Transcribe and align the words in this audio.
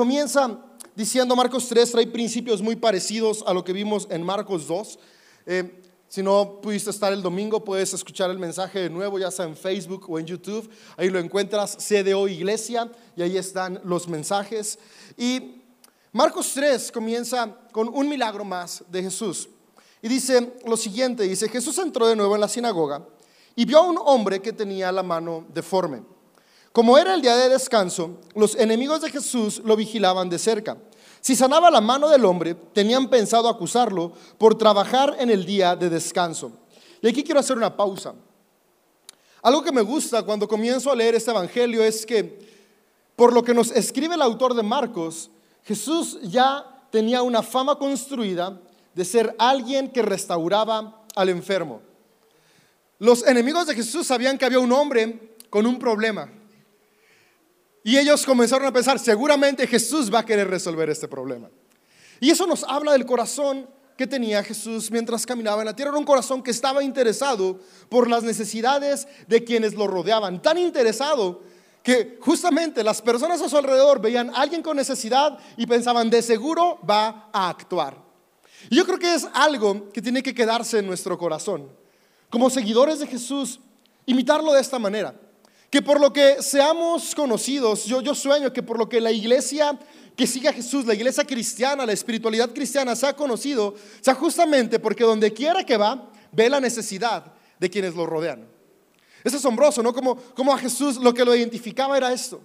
comienza 0.00 0.58
diciendo 0.96 1.36
Marcos 1.36 1.68
3, 1.68 1.92
trae 1.92 2.06
principios 2.06 2.62
muy 2.62 2.74
parecidos 2.74 3.44
a 3.46 3.52
lo 3.52 3.62
que 3.62 3.74
vimos 3.74 4.08
en 4.10 4.22
Marcos 4.22 4.66
2. 4.66 4.98
Eh, 5.44 5.82
si 6.08 6.22
no 6.22 6.58
pudiste 6.62 6.88
estar 6.88 7.12
el 7.12 7.20
domingo, 7.20 7.62
puedes 7.62 7.92
escuchar 7.92 8.30
el 8.30 8.38
mensaje 8.38 8.78
de 8.78 8.88
nuevo, 8.88 9.18
ya 9.18 9.30
sea 9.30 9.44
en 9.44 9.54
Facebook 9.54 10.06
o 10.08 10.18
en 10.18 10.24
YouTube. 10.24 10.70
Ahí 10.96 11.10
lo 11.10 11.18
encuentras, 11.18 11.76
CDO 11.76 12.28
Iglesia, 12.28 12.90
y 13.14 13.20
ahí 13.20 13.36
están 13.36 13.78
los 13.84 14.08
mensajes. 14.08 14.78
Y 15.18 15.60
Marcos 16.12 16.50
3 16.54 16.90
comienza 16.92 17.54
con 17.70 17.86
un 17.90 18.08
milagro 18.08 18.42
más 18.42 18.82
de 18.90 19.02
Jesús. 19.02 19.50
Y 20.00 20.08
dice 20.08 20.54
lo 20.64 20.78
siguiente, 20.78 21.24
dice, 21.24 21.46
Jesús 21.46 21.76
entró 21.76 22.06
de 22.06 22.16
nuevo 22.16 22.34
en 22.34 22.40
la 22.40 22.48
sinagoga 22.48 23.06
y 23.54 23.66
vio 23.66 23.80
a 23.80 23.82
un 23.82 23.98
hombre 24.02 24.40
que 24.40 24.54
tenía 24.54 24.90
la 24.92 25.02
mano 25.02 25.44
deforme. 25.52 26.00
Como 26.72 26.96
era 26.96 27.14
el 27.14 27.22
día 27.22 27.36
de 27.36 27.48
descanso, 27.48 28.20
los 28.34 28.54
enemigos 28.54 29.00
de 29.00 29.10
Jesús 29.10 29.60
lo 29.64 29.74
vigilaban 29.74 30.28
de 30.28 30.38
cerca. 30.38 30.76
Si 31.20 31.34
sanaba 31.34 31.70
la 31.70 31.80
mano 31.80 32.08
del 32.08 32.24
hombre, 32.24 32.54
tenían 32.54 33.10
pensado 33.10 33.48
acusarlo 33.48 34.12
por 34.38 34.56
trabajar 34.56 35.16
en 35.18 35.30
el 35.30 35.44
día 35.44 35.74
de 35.74 35.90
descanso. 35.90 36.52
Y 37.02 37.08
aquí 37.08 37.24
quiero 37.24 37.40
hacer 37.40 37.56
una 37.56 37.76
pausa. 37.76 38.14
Algo 39.42 39.62
que 39.62 39.72
me 39.72 39.82
gusta 39.82 40.22
cuando 40.22 40.46
comienzo 40.46 40.92
a 40.92 40.96
leer 40.96 41.14
este 41.16 41.30
Evangelio 41.30 41.82
es 41.82 42.06
que, 42.06 42.38
por 43.16 43.32
lo 43.32 43.42
que 43.42 43.54
nos 43.54 43.72
escribe 43.72 44.14
el 44.14 44.22
autor 44.22 44.54
de 44.54 44.62
Marcos, 44.62 45.30
Jesús 45.64 46.18
ya 46.22 46.64
tenía 46.90 47.22
una 47.22 47.42
fama 47.42 47.76
construida 47.76 48.60
de 48.94 49.04
ser 49.04 49.34
alguien 49.38 49.88
que 49.88 50.02
restauraba 50.02 51.04
al 51.16 51.28
enfermo. 51.30 51.82
Los 52.98 53.26
enemigos 53.26 53.66
de 53.66 53.74
Jesús 53.74 54.06
sabían 54.06 54.38
que 54.38 54.44
había 54.44 54.60
un 54.60 54.72
hombre 54.72 55.36
con 55.48 55.66
un 55.66 55.78
problema. 55.78 56.30
Y 57.82 57.96
ellos 57.96 58.26
comenzaron 58.26 58.66
a 58.66 58.72
pensar, 58.72 58.98
seguramente 58.98 59.66
Jesús 59.66 60.12
va 60.12 60.20
a 60.20 60.26
querer 60.26 60.48
resolver 60.48 60.90
este 60.90 61.08
problema. 61.08 61.48
Y 62.20 62.30
eso 62.30 62.46
nos 62.46 62.62
habla 62.64 62.92
del 62.92 63.06
corazón 63.06 63.66
que 63.96 64.06
tenía 64.06 64.42
Jesús 64.42 64.90
mientras 64.90 65.24
caminaba 65.24 65.62
en 65.62 65.66
la 65.66 65.76
tierra. 65.76 65.90
Era 65.90 65.98
un 65.98 66.04
corazón 66.04 66.42
que 66.42 66.50
estaba 66.50 66.82
interesado 66.82 67.60
por 67.88 68.08
las 68.08 68.22
necesidades 68.22 69.08
de 69.26 69.44
quienes 69.44 69.74
lo 69.74 69.86
rodeaban. 69.86 70.42
Tan 70.42 70.58
interesado 70.58 71.42
que 71.82 72.18
justamente 72.20 72.84
las 72.84 73.00
personas 73.00 73.40
a 73.40 73.48
su 73.48 73.56
alrededor 73.56 74.00
veían 74.00 74.30
a 74.30 74.42
alguien 74.42 74.62
con 74.62 74.76
necesidad 74.76 75.38
y 75.56 75.66
pensaban, 75.66 76.10
de 76.10 76.20
seguro 76.20 76.78
va 76.88 77.30
a 77.32 77.48
actuar. 77.48 77.96
Y 78.68 78.76
yo 78.76 78.84
creo 78.84 78.98
que 78.98 79.14
es 79.14 79.26
algo 79.32 79.90
que 79.90 80.02
tiene 80.02 80.22
que 80.22 80.34
quedarse 80.34 80.78
en 80.78 80.86
nuestro 80.86 81.16
corazón. 81.16 81.70
Como 82.28 82.50
seguidores 82.50 82.98
de 82.98 83.06
Jesús, 83.06 83.60
imitarlo 84.04 84.52
de 84.52 84.60
esta 84.60 84.78
manera 84.78 85.14
que 85.70 85.80
por 85.80 86.00
lo 86.00 86.12
que 86.12 86.42
seamos 86.42 87.14
conocidos, 87.14 87.84
yo, 87.84 88.00
yo 88.00 88.14
sueño 88.14 88.52
que 88.52 88.62
por 88.62 88.76
lo 88.76 88.88
que 88.88 89.00
la 89.00 89.12
iglesia 89.12 89.78
que 90.16 90.26
sigue 90.26 90.48
a 90.48 90.52
Jesús, 90.52 90.84
la 90.84 90.94
iglesia 90.94 91.24
cristiana, 91.24 91.86
la 91.86 91.92
espiritualidad 91.92 92.50
cristiana 92.52 92.96
sea 92.96 93.14
conocido, 93.14 93.74
sea 94.00 94.14
justamente 94.14 94.80
porque 94.80 95.04
donde 95.04 95.32
quiera 95.32 95.64
que 95.64 95.76
va, 95.76 96.10
ve 96.32 96.50
la 96.50 96.60
necesidad 96.60 97.32
de 97.58 97.70
quienes 97.70 97.94
lo 97.94 98.04
rodean. 98.04 98.46
Es 99.22 99.32
asombroso, 99.32 99.82
¿no? 99.82 99.92
Como, 99.92 100.16
como 100.16 100.52
a 100.52 100.58
Jesús 100.58 100.96
lo 100.96 101.14
que 101.14 101.24
lo 101.24 101.34
identificaba 101.34 101.96
era 101.96 102.12
esto. 102.12 102.40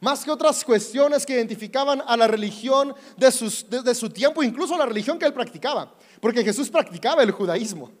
Más 0.00 0.24
que 0.24 0.30
otras 0.30 0.64
cuestiones 0.64 1.26
que 1.26 1.34
identificaban 1.34 2.02
a 2.06 2.16
la 2.16 2.26
religión 2.26 2.94
de, 3.16 3.30
sus, 3.30 3.68
de 3.68 3.94
su 3.94 4.10
tiempo, 4.10 4.42
incluso 4.42 4.76
la 4.76 4.86
religión 4.86 5.18
que 5.18 5.26
él 5.26 5.32
practicaba. 5.32 5.94
Porque 6.20 6.42
Jesús 6.42 6.70
practicaba 6.70 7.22
el 7.22 7.30
judaísmo. 7.30 7.92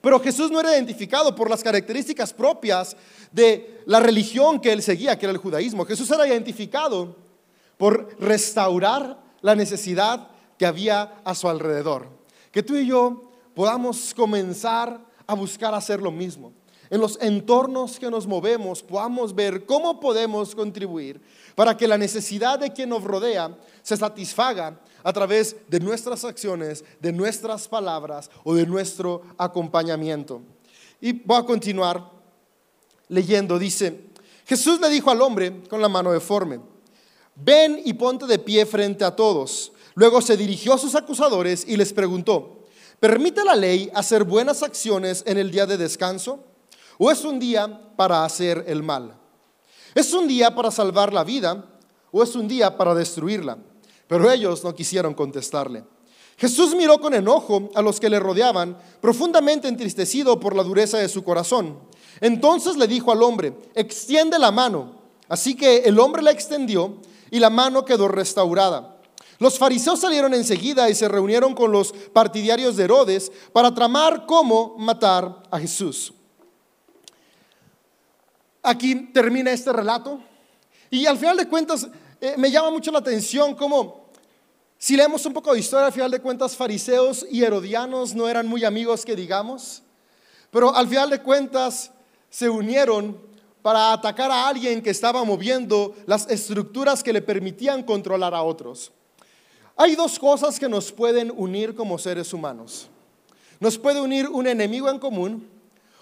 Pero 0.00 0.20
Jesús 0.20 0.50
no 0.50 0.60
era 0.60 0.74
identificado 0.74 1.34
por 1.34 1.50
las 1.50 1.62
características 1.62 2.32
propias 2.32 2.96
de 3.32 3.82
la 3.86 4.00
religión 4.00 4.60
que 4.60 4.72
él 4.72 4.82
seguía, 4.82 5.18
que 5.18 5.26
era 5.26 5.32
el 5.32 5.38
judaísmo. 5.38 5.84
Jesús 5.84 6.10
era 6.10 6.26
identificado 6.26 7.16
por 7.76 8.16
restaurar 8.20 9.18
la 9.40 9.54
necesidad 9.54 10.28
que 10.56 10.66
había 10.66 11.20
a 11.24 11.34
su 11.34 11.48
alrededor. 11.48 12.08
Que 12.52 12.62
tú 12.62 12.76
y 12.76 12.86
yo 12.86 13.30
podamos 13.54 14.14
comenzar 14.14 15.00
a 15.26 15.34
buscar 15.34 15.74
hacer 15.74 16.00
lo 16.00 16.10
mismo. 16.10 16.52
En 16.90 17.00
los 17.00 17.18
entornos 17.20 17.98
que 17.98 18.10
nos 18.10 18.26
movemos 18.26 18.82
podamos 18.82 19.34
ver 19.34 19.66
cómo 19.66 20.00
podemos 20.00 20.54
contribuir 20.54 21.20
para 21.54 21.76
que 21.76 21.88
la 21.88 21.98
necesidad 21.98 22.58
de 22.58 22.72
quien 22.72 22.88
nos 22.88 23.04
rodea 23.04 23.56
se 23.82 23.96
satisfaga 23.96 24.80
a 25.02 25.12
través 25.12 25.56
de 25.68 25.80
nuestras 25.80 26.24
acciones, 26.24 26.84
de 27.00 27.12
nuestras 27.12 27.68
palabras 27.68 28.30
o 28.44 28.54
de 28.54 28.66
nuestro 28.66 29.22
acompañamiento. 29.36 30.40
Y 31.00 31.12
voy 31.12 31.38
a 31.38 31.44
continuar 31.44 32.10
leyendo. 33.08 33.58
Dice, 33.58 34.08
Jesús 34.46 34.80
le 34.80 34.88
dijo 34.88 35.10
al 35.10 35.20
hombre 35.20 35.62
con 35.68 35.82
la 35.82 35.88
mano 35.88 36.12
deforme, 36.12 36.60
ven 37.36 37.80
y 37.84 37.92
ponte 37.92 38.26
de 38.26 38.38
pie 38.38 38.64
frente 38.66 39.04
a 39.04 39.14
todos. 39.14 39.72
Luego 39.94 40.22
se 40.22 40.36
dirigió 40.36 40.74
a 40.74 40.78
sus 40.78 40.94
acusadores 40.94 41.64
y 41.66 41.76
les 41.76 41.92
preguntó, 41.92 42.64
¿permite 43.00 43.44
la 43.44 43.54
ley 43.54 43.90
hacer 43.94 44.24
buenas 44.24 44.62
acciones 44.62 45.22
en 45.26 45.38
el 45.38 45.50
día 45.50 45.66
de 45.66 45.76
descanso? 45.76 46.44
¿O 46.98 47.10
es 47.10 47.24
un 47.24 47.38
día 47.38 47.94
para 47.96 48.24
hacer 48.24 48.64
el 48.66 48.82
mal? 48.82 49.16
¿Es 49.94 50.12
un 50.12 50.26
día 50.26 50.54
para 50.54 50.70
salvar 50.70 51.12
la 51.12 51.24
vida 51.24 51.64
o 52.10 52.22
es 52.22 52.34
un 52.34 52.48
día 52.48 52.76
para 52.76 52.94
destruirla? 52.94 53.56
Pero 54.08 54.30
ellos 54.30 54.64
no 54.64 54.74
quisieron 54.74 55.14
contestarle. 55.14 55.84
Jesús 56.36 56.74
miró 56.74 57.00
con 57.00 57.14
enojo 57.14 57.70
a 57.74 57.82
los 57.82 57.98
que 57.98 58.08
le 58.08 58.20
rodeaban, 58.20 58.76
profundamente 59.00 59.68
entristecido 59.68 60.38
por 60.38 60.54
la 60.54 60.62
dureza 60.62 60.98
de 60.98 61.08
su 61.08 61.24
corazón. 61.24 61.78
Entonces 62.20 62.76
le 62.76 62.86
dijo 62.86 63.12
al 63.12 63.22
hombre, 63.22 63.54
extiende 63.74 64.38
la 64.38 64.50
mano. 64.50 64.98
Así 65.28 65.56
que 65.56 65.78
el 65.78 65.98
hombre 65.98 66.22
la 66.22 66.30
extendió 66.30 66.96
y 67.30 67.38
la 67.38 67.50
mano 67.50 67.84
quedó 67.84 68.08
restaurada. 68.08 68.96
Los 69.38 69.58
fariseos 69.58 70.00
salieron 70.00 70.34
enseguida 70.34 70.90
y 70.90 70.94
se 70.94 71.08
reunieron 71.08 71.54
con 71.54 71.70
los 71.70 71.92
partidarios 72.12 72.76
de 72.76 72.84
Herodes 72.84 73.30
para 73.52 73.74
tramar 73.74 74.26
cómo 74.26 74.74
matar 74.78 75.42
a 75.50 75.58
Jesús. 75.58 76.12
Aquí 78.62 78.94
termina 79.12 79.50
este 79.50 79.72
relato 79.72 80.20
y 80.90 81.06
al 81.06 81.18
final 81.18 81.36
de 81.36 81.48
cuentas 81.48 81.88
eh, 82.20 82.34
me 82.36 82.50
llama 82.50 82.70
mucho 82.70 82.90
la 82.90 82.98
atención 82.98 83.54
cómo, 83.54 84.08
si 84.78 84.96
leemos 84.96 85.24
un 85.26 85.32
poco 85.32 85.52
de 85.52 85.60
historia, 85.60 85.86
al 85.86 85.92
final 85.92 86.10
de 86.10 86.20
cuentas, 86.20 86.56
fariseos 86.56 87.26
y 87.30 87.42
herodianos 87.42 88.14
no 88.14 88.28
eran 88.28 88.46
muy 88.46 88.64
amigos 88.64 89.04
que 89.04 89.16
digamos, 89.16 89.82
pero 90.50 90.74
al 90.74 90.88
final 90.88 91.10
de 91.10 91.20
cuentas 91.20 91.90
se 92.30 92.48
unieron 92.48 93.20
para 93.62 93.92
atacar 93.92 94.30
a 94.30 94.48
alguien 94.48 94.82
que 94.82 94.90
estaba 94.90 95.24
moviendo 95.24 95.94
las 96.06 96.28
estructuras 96.30 97.02
que 97.02 97.12
le 97.12 97.22
permitían 97.22 97.82
controlar 97.82 98.34
a 98.34 98.42
otros. 98.42 98.92
Hay 99.76 99.94
dos 99.94 100.18
cosas 100.18 100.58
que 100.58 100.68
nos 100.68 100.90
pueden 100.90 101.32
unir 101.36 101.74
como 101.74 101.98
seres 101.98 102.32
humanos. 102.32 102.88
Nos 103.60 103.78
puede 103.78 104.00
unir 104.00 104.28
un 104.28 104.46
enemigo 104.46 104.88
en 104.88 104.98
común 104.98 105.48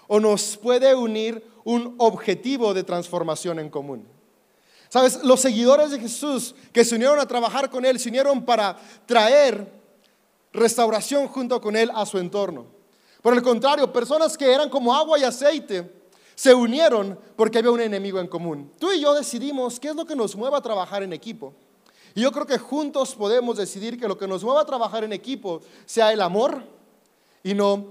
o 0.07 0.19
nos 0.19 0.57
puede 0.57 0.95
unir 0.95 1.43
un 1.63 1.95
objetivo 1.97 2.73
de 2.73 2.83
transformación 2.83 3.59
en 3.59 3.69
común. 3.69 4.07
Sabes, 4.89 5.21
los 5.23 5.41
seguidores 5.41 5.91
de 5.91 5.99
Jesús 5.99 6.55
que 6.71 6.85
se 6.85 6.95
unieron 6.95 7.19
a 7.19 7.27
trabajar 7.27 7.69
con 7.69 7.83
Él, 7.83 7.99
se 7.99 8.09
unieron 8.09 8.45
para 8.45 8.77
traer 9.05 9.69
restauración 10.53 11.27
junto 11.27 11.59
con 11.59 11.75
Él 11.75 11.91
a 11.93 12.05
su 12.05 12.17
entorno. 12.19 12.65
Por 13.21 13.33
el 13.33 13.41
contrario, 13.41 13.91
personas 13.91 14.37
que 14.37 14.51
eran 14.51 14.69
como 14.69 14.95
agua 14.95 15.19
y 15.19 15.23
aceite 15.23 15.91
se 16.35 16.53
unieron 16.53 17.19
porque 17.35 17.57
había 17.57 17.71
un 17.71 17.81
enemigo 17.81 18.19
en 18.19 18.27
común. 18.27 18.71
Tú 18.79 18.91
y 18.91 19.01
yo 19.01 19.13
decidimos 19.13 19.79
qué 19.79 19.89
es 19.89 19.95
lo 19.95 20.05
que 20.05 20.15
nos 20.15 20.35
mueve 20.35 20.55
a 20.55 20.61
trabajar 20.61 21.03
en 21.03 21.11
equipo. 21.11 21.53
Y 22.15 22.21
yo 22.21 22.31
creo 22.31 22.45
que 22.45 22.57
juntos 22.57 23.13
podemos 23.15 23.57
decidir 23.57 23.99
que 23.99 24.07
lo 24.07 24.17
que 24.17 24.27
nos 24.27 24.43
mueva 24.43 24.61
a 24.61 24.65
trabajar 24.65 25.03
en 25.03 25.13
equipo 25.13 25.61
sea 25.85 26.13
el 26.13 26.21
amor 26.21 26.63
y 27.43 27.53
no 27.53 27.87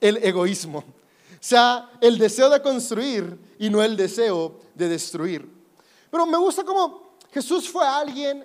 el 0.00 0.18
egoísmo. 0.18 0.84
Sea 1.40 1.90
el 2.00 2.18
deseo 2.18 2.48
de 2.48 2.62
construir 2.62 3.36
y 3.58 3.68
no 3.68 3.82
el 3.82 3.96
deseo 3.96 4.60
de 4.74 4.88
destruir. 4.88 5.50
Pero 6.10 6.26
me 6.26 6.38
gusta 6.38 6.62
cómo 6.62 7.16
Jesús 7.32 7.68
fue 7.68 7.86
alguien 7.86 8.44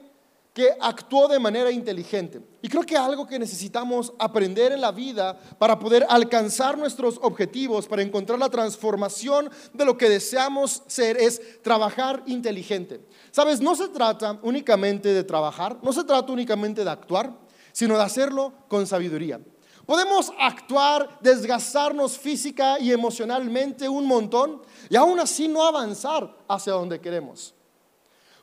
que 0.56 0.70
actuó 0.80 1.28
de 1.28 1.38
manera 1.38 1.70
inteligente. 1.70 2.42
Y 2.62 2.70
creo 2.70 2.84
que 2.84 2.96
algo 2.96 3.28
que 3.28 3.38
necesitamos 3.38 4.14
aprender 4.18 4.72
en 4.72 4.80
la 4.80 4.94
vida 4.94 5.38
para 5.60 5.78
poder 5.78 6.06
alcanzar 6.08 6.78
nuestros 6.78 7.20
objetivos, 7.22 7.88
para 7.88 8.02
encontrar 8.02 8.40
la 8.40 8.50
transformación 8.50 9.50
de 9.74 9.84
lo 9.84 9.98
que 9.98 10.08
deseamos 10.08 10.82
ser, 10.88 11.18
es 11.18 11.62
trabajar 11.62 12.24
inteligente. 12.26 13.02
Sabes, 13.32 13.60
no 13.60 13.76
se 13.76 13.90
trata 13.90 14.40
únicamente 14.44 15.10
de 15.10 15.26
trabajar, 15.26 15.78
no 15.84 15.92
se 15.92 16.06
trata 16.06 16.32
únicamente 16.32 16.86
de 16.86 16.90
actuar, 16.90 17.38
sino 17.74 17.98
de 17.98 18.04
hacerlo 18.04 18.54
con 18.70 18.88
sabiduría. 18.88 19.42
Podemos 19.86 20.32
actuar, 20.40 21.20
desgastarnos 21.22 22.18
física 22.18 22.80
y 22.80 22.92
emocionalmente 22.92 23.88
un 23.88 24.06
montón 24.06 24.62
y 24.90 24.96
aún 24.96 25.20
así 25.20 25.48
no 25.48 25.64
avanzar 25.64 26.36
hacia 26.48 26.74
donde 26.74 27.00
queremos. 27.00 27.54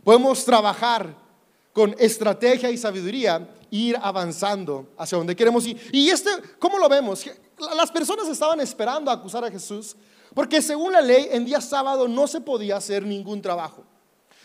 Podemos 0.04 0.44
trabajar 0.44 1.14
con 1.72 1.94
estrategia 1.98 2.70
y 2.70 2.78
sabiduría, 2.78 3.48
ir 3.70 3.96
avanzando 4.00 4.88
hacia 4.96 5.18
donde 5.18 5.34
queremos. 5.34 5.64
Y 5.66 6.10
este, 6.10 6.30
¿cómo 6.58 6.78
lo 6.78 6.88
vemos? 6.88 7.24
Las 7.76 7.90
personas 7.90 8.28
estaban 8.28 8.60
esperando 8.60 9.10
a 9.10 9.14
acusar 9.14 9.44
a 9.44 9.50
Jesús 9.50 9.96
porque 10.34 10.62
según 10.62 10.92
la 10.92 11.00
ley 11.00 11.28
en 11.30 11.44
día 11.44 11.60
sábado 11.60 12.08
no 12.08 12.26
se 12.26 12.40
podía 12.40 12.76
hacer 12.76 13.04
ningún 13.04 13.42
trabajo. 13.42 13.84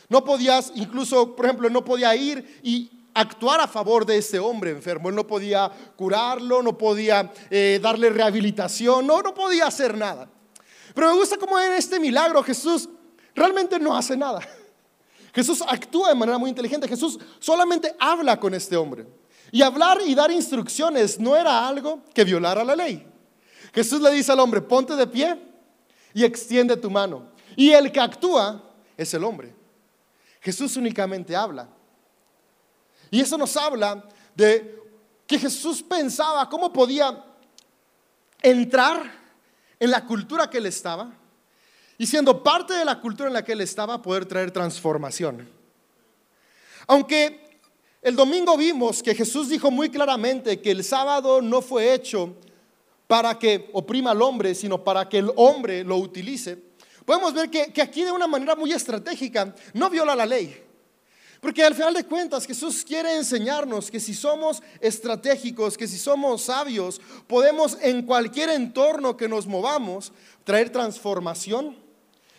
No 0.10 0.24
podías, 0.24 0.72
incluso, 0.76 1.36
por 1.36 1.46
ejemplo, 1.46 1.70
no 1.70 1.84
podía 1.84 2.16
ir 2.16 2.60
y 2.64 2.97
actuar 3.18 3.60
a 3.60 3.68
favor 3.68 4.06
de 4.06 4.18
ese 4.18 4.40
hombre 4.40 4.72
enfermo. 4.72 5.10
Él 5.10 5.16
no 5.16 5.26
podía 5.26 5.72
curarlo, 5.96 6.62
no 6.62 6.78
podía 6.78 7.32
eh, 7.50 7.80
darle 7.82 8.10
rehabilitación, 8.10 9.08
no, 9.08 9.22
no 9.22 9.34
podía 9.34 9.68
hacer 9.68 9.98
nada. 9.98 10.30
Pero 10.94 11.08
me 11.08 11.16
gusta 11.16 11.38
cómo 11.38 11.60
en 11.60 11.74
este 11.74 12.00
milagro 12.00 12.44
Jesús 12.44 12.88
realmente 13.34 13.80
no 13.80 13.96
hace 13.96 14.16
nada. 14.16 14.42
Jesús 15.34 15.64
actúa 15.68 16.10
de 16.10 16.16
manera 16.16 16.38
muy 16.38 16.50
inteligente. 16.50 16.88
Jesús 16.88 17.20
solamente 17.40 17.96
habla 18.00 18.40
con 18.40 18.54
este 18.54 18.78
hombre. 18.78 19.08
Y 19.52 19.62
hablar 19.62 20.00
y 20.06 20.14
dar 20.14 20.32
instrucciones 20.32 21.20
no 21.20 21.36
era 21.36 21.68
algo 21.68 22.04
que 22.14 22.24
violara 22.24 22.64
la 22.64 22.76
ley. 22.76 23.08
Jesús 23.74 24.02
le 24.02 24.12
dice 24.12 24.32
al 24.32 24.40
hombre, 24.40 24.62
ponte 24.62 24.96
de 24.96 25.08
pie 25.08 25.40
y 26.14 26.24
extiende 26.24 26.78
tu 26.78 26.90
mano. 26.90 27.32
Y 27.56 27.72
el 27.72 27.92
que 27.92 28.00
actúa 28.00 28.64
es 28.96 29.14
el 29.14 29.24
hombre. 29.24 29.56
Jesús 30.42 30.78
únicamente 30.78 31.36
habla. 31.36 31.70
Y 33.12 33.22
eso 33.22 33.38
nos 33.38 33.56
habla 33.58 34.04
de 34.36 34.78
que 35.26 35.38
Jesús 35.38 35.84
pensaba 35.84 36.48
cómo 36.50 36.72
podía 36.72 37.24
entrar 38.42 39.12
en 39.80 39.92
la 39.92 40.06
cultura 40.06 40.50
que 40.50 40.58
él 40.58 40.66
estaba 40.66 41.12
y 41.98 42.06
siendo 42.06 42.44
parte 42.44 42.74
de 42.74 42.86
la 42.86 43.00
cultura 43.00 43.28
en 43.28 43.34
la 43.34 43.44
que 43.44 43.54
él 43.54 43.62
estaba 43.62 44.02
poder 44.02 44.26
traer 44.26 44.52
transformación. 44.52 45.50
Aunque 46.88 47.60
el 48.02 48.16
domingo 48.16 48.56
vimos 48.56 49.02
que 49.02 49.16
Jesús 49.16 49.50
dijo 49.50 49.72
muy 49.72 49.90
claramente 49.90 50.62
que 50.62 50.72
el 50.72 50.84
sábado 50.84 51.42
no 51.42 51.62
fue 51.62 51.94
hecho 51.94 52.36
para 53.08 53.38
que 53.40 53.70
oprima 53.74 54.12
al 54.12 54.22
hombre, 54.22 54.54
sino 54.54 54.84
para 54.84 55.10
que 55.10 55.18
el 55.18 55.32
hombre 55.36 55.84
lo 55.84 55.98
utilice, 55.98 56.58
podemos 57.06 57.34
ver 57.34 57.50
que, 57.50 57.74
que 57.74 57.82
aquí 57.82 58.04
de 58.04 58.12
una 58.12 58.28
manera 58.28 58.56
muy 58.56 58.72
estratégica 58.72 59.54
no 59.74 59.90
viola 59.90 60.16
la 60.16 60.26
ley. 60.26 60.67
Porque 61.42 61.64
al 61.64 61.76
final 61.76 61.94
de 61.94 62.04
cuentas 62.04 62.46
Jesús 62.46 62.84
quiere 62.84 63.16
enseñarnos 63.16 63.92
que 63.92 64.00
si 64.00 64.14
somos 64.14 64.62
estratégicos, 64.82 65.78
que 65.78 65.88
si 65.88 65.98
somos 65.98 66.44
sabios, 66.44 67.00
podemos 67.28 67.78
en 67.82 68.04
cualquier 68.04 68.50
entorno 68.50 69.16
que 69.16 69.28
nos 69.28 69.46
movamos 69.46 70.12
traer 70.44 70.72
transformación 70.72 71.78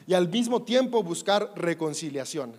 y 0.06 0.15
al 0.15 0.29
mismo 0.29 0.62
tiempo 0.62 1.03
buscar 1.03 1.53
reconciliación. 1.55 2.55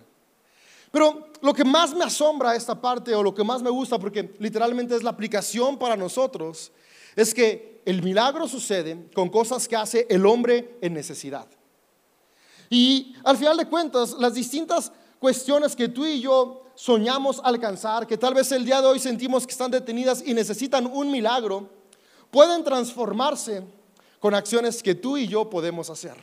Pero 0.90 1.28
lo 1.40 1.52
que 1.52 1.64
más 1.64 1.94
me 1.94 2.04
asombra 2.04 2.56
esta 2.56 2.80
parte 2.80 3.14
o 3.14 3.22
lo 3.22 3.34
que 3.34 3.44
más 3.44 3.62
me 3.62 3.70
gusta, 3.70 3.98
porque 3.98 4.34
literalmente 4.38 4.96
es 4.96 5.02
la 5.02 5.10
aplicación 5.10 5.78
para 5.78 5.96
nosotros, 5.96 6.72
es 7.14 7.34
que 7.34 7.82
el 7.84 8.02
milagro 8.02 8.48
sucede 8.48 9.08
con 9.14 9.28
cosas 9.28 9.68
que 9.68 9.76
hace 9.76 10.06
el 10.08 10.26
hombre 10.26 10.78
en 10.80 10.94
necesidad. 10.94 11.46
Y 12.68 13.14
al 13.24 13.36
final 13.36 13.56
de 13.56 13.66
cuentas, 13.66 14.12
las 14.18 14.34
distintas 14.34 14.92
cuestiones 15.20 15.76
que 15.76 15.86
tú 15.86 16.04
y 16.04 16.20
yo 16.20 16.64
soñamos 16.74 17.40
alcanzar, 17.44 18.06
que 18.06 18.16
tal 18.16 18.34
vez 18.34 18.50
el 18.50 18.64
día 18.64 18.80
de 18.80 18.88
hoy 18.88 18.98
sentimos 18.98 19.46
que 19.46 19.52
están 19.52 19.70
detenidas 19.70 20.24
y 20.26 20.32
necesitan 20.34 20.86
un 20.86 21.10
milagro, 21.10 21.68
pueden 22.30 22.64
transformarse 22.64 23.62
con 24.18 24.34
acciones 24.34 24.82
que 24.82 24.94
tú 24.94 25.16
y 25.16 25.28
yo 25.28 25.48
podemos 25.48 25.90
hacer. 25.90 26.16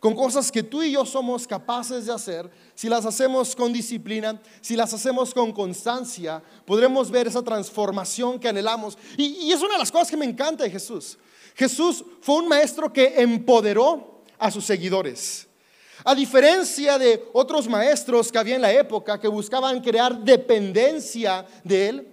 Con 0.00 0.14
cosas 0.16 0.50
que 0.50 0.62
tú 0.62 0.82
y 0.82 0.92
yo 0.92 1.04
somos 1.04 1.46
capaces 1.46 2.06
de 2.06 2.12
hacer, 2.12 2.50
si 2.74 2.88
las 2.88 3.04
hacemos 3.04 3.54
con 3.54 3.72
disciplina, 3.72 4.40
si 4.60 4.74
las 4.76 4.92
hacemos 4.94 5.32
con 5.32 5.52
constancia, 5.52 6.42
podremos 6.64 7.10
ver 7.10 7.28
esa 7.28 7.42
transformación 7.42 8.40
que 8.40 8.48
anhelamos. 8.48 8.98
Y, 9.16 9.52
es 9.52 9.60
una 9.60 9.74
de 9.74 9.78
las 9.78 9.92
cosas 9.92 10.10
que 10.10 10.16
me 10.16 10.24
encanta 10.24 10.64
de 10.64 10.70
Jesús. 10.70 11.18
Jesús 11.54 12.02
fue 12.22 12.36
un 12.36 12.48
maestro 12.48 12.92
que 12.92 13.20
empoderó 13.20 14.22
a 14.38 14.50
sus 14.50 14.64
seguidores. 14.64 15.46
A 16.04 16.14
diferencia 16.14 16.98
de 16.98 17.24
otros 17.32 17.68
maestros 17.68 18.32
que 18.32 18.38
había 18.38 18.56
en 18.56 18.62
la 18.62 18.72
época 18.72 19.20
que 19.20 19.28
buscaban 19.28 19.80
crear 19.80 20.18
dependencia 20.18 21.46
de 21.62 21.88
él, 21.88 22.08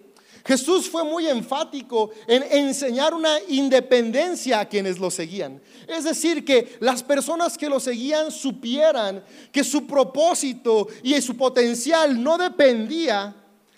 Jesús 0.45 0.89
fue 0.89 1.03
muy 1.03 1.27
enfático 1.27 2.12
en 2.27 2.44
enseñar 2.44 3.13
una 3.13 3.38
independencia 3.50 4.59
a 4.59 4.65
quienes 4.65 4.97
lo 4.97 5.12
seguían. 5.12 5.62
Es 5.88 6.06
decir, 6.06 6.45
que 6.45 6.77
las 6.80 7.03
personas 7.03 7.57
que 7.57 7.69
lo 7.69 7.80
seguían 7.80 8.31
supieran 8.31 9.24
que 9.51 9.63
su 9.63 9.86
propósito 9.86 10.88
y 11.03 11.19
su 11.21 11.35
potencial 11.35 12.21
no 12.21 12.38
dependía 12.38 13.35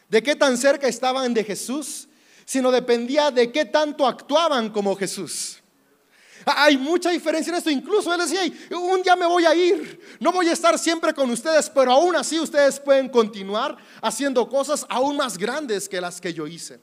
de 0.08 0.22
qué 0.22 0.36
tan 0.36 0.58
cerca 0.58 0.88
estaban 0.88 1.34
de 1.34 1.44
Jesús, 1.44 2.08
sino 2.46 2.72
dependía 2.72 3.32
de 3.32 3.52
qué 3.52 3.66
tanto 3.66 4.06
actuaban 4.06 4.70
como 4.70 4.96
Jesús. 4.96 5.61
Hay 6.46 6.78
mucha 6.78 7.10
diferencia 7.10 7.52
en 7.52 7.58
esto. 7.58 7.70
Incluso 7.70 8.14
él 8.14 8.20
decía, 8.20 8.42
un 8.78 9.02
día 9.02 9.16
me 9.16 9.26
voy 9.26 9.46
a 9.46 9.56
ir, 9.56 10.00
no 10.20 10.32
voy 10.32 10.48
a 10.48 10.54
estar 10.54 10.78
siempre 10.78 11.14
con 11.14 11.30
ustedes, 11.30 11.70
pero 11.70 11.92
aún 11.92 12.16
así 12.16 12.40
ustedes 12.40 12.80
pueden 12.80 13.10
continuar 13.10 13.78
haciendo 14.02 14.48
cosas 14.48 14.86
aún 14.90 15.18
más 15.18 15.38
grandes 15.38 15.88
que 15.88 16.02
las 16.02 16.20
que 16.20 16.34
yo 16.34 16.48
hice. 16.48 16.80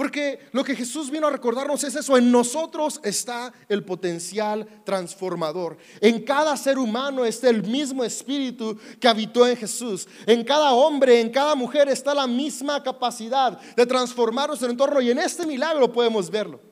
Porque 0.00 0.48
lo 0.52 0.64
que 0.64 0.74
Jesús 0.74 1.10
vino 1.10 1.26
a 1.26 1.30
recordarnos 1.30 1.84
es 1.84 1.94
eso, 1.94 2.16
en 2.16 2.32
nosotros 2.32 3.00
está 3.04 3.52
el 3.68 3.84
potencial 3.84 4.66
transformador. 4.82 5.76
En 6.00 6.24
cada 6.24 6.56
ser 6.56 6.78
humano 6.78 7.26
está 7.26 7.50
el 7.50 7.62
mismo 7.62 8.02
espíritu 8.02 8.78
que 8.98 9.08
habitó 9.08 9.46
en 9.46 9.58
Jesús. 9.58 10.08
En 10.24 10.42
cada 10.42 10.72
hombre, 10.72 11.20
en 11.20 11.28
cada 11.28 11.54
mujer 11.54 11.88
está 11.90 12.14
la 12.14 12.26
misma 12.26 12.82
capacidad 12.82 13.60
de 13.60 13.84
transformar 13.84 14.48
nuestro 14.48 14.70
entorno 14.70 15.02
y 15.02 15.10
en 15.10 15.18
este 15.18 15.46
milagro 15.46 15.92
podemos 15.92 16.30
verlo. 16.30 16.69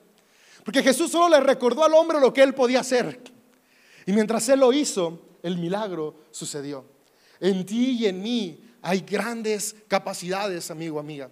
Porque 0.68 0.82
Jesús 0.82 1.10
solo 1.10 1.30
le 1.30 1.40
recordó 1.40 1.82
al 1.82 1.94
hombre 1.94 2.20
lo 2.20 2.34
que 2.34 2.42
él 2.42 2.54
podía 2.54 2.80
hacer. 2.80 3.22
Y 4.04 4.12
mientras 4.12 4.46
él 4.50 4.60
lo 4.60 4.70
hizo, 4.70 5.18
el 5.42 5.56
milagro 5.56 6.16
sucedió. 6.30 6.84
En 7.40 7.64
ti 7.64 7.92
y 7.92 8.04
en 8.04 8.20
mí 8.20 8.60
hay 8.82 9.00
grandes 9.00 9.74
capacidades, 9.88 10.70
amigo, 10.70 11.00
amiga. 11.00 11.30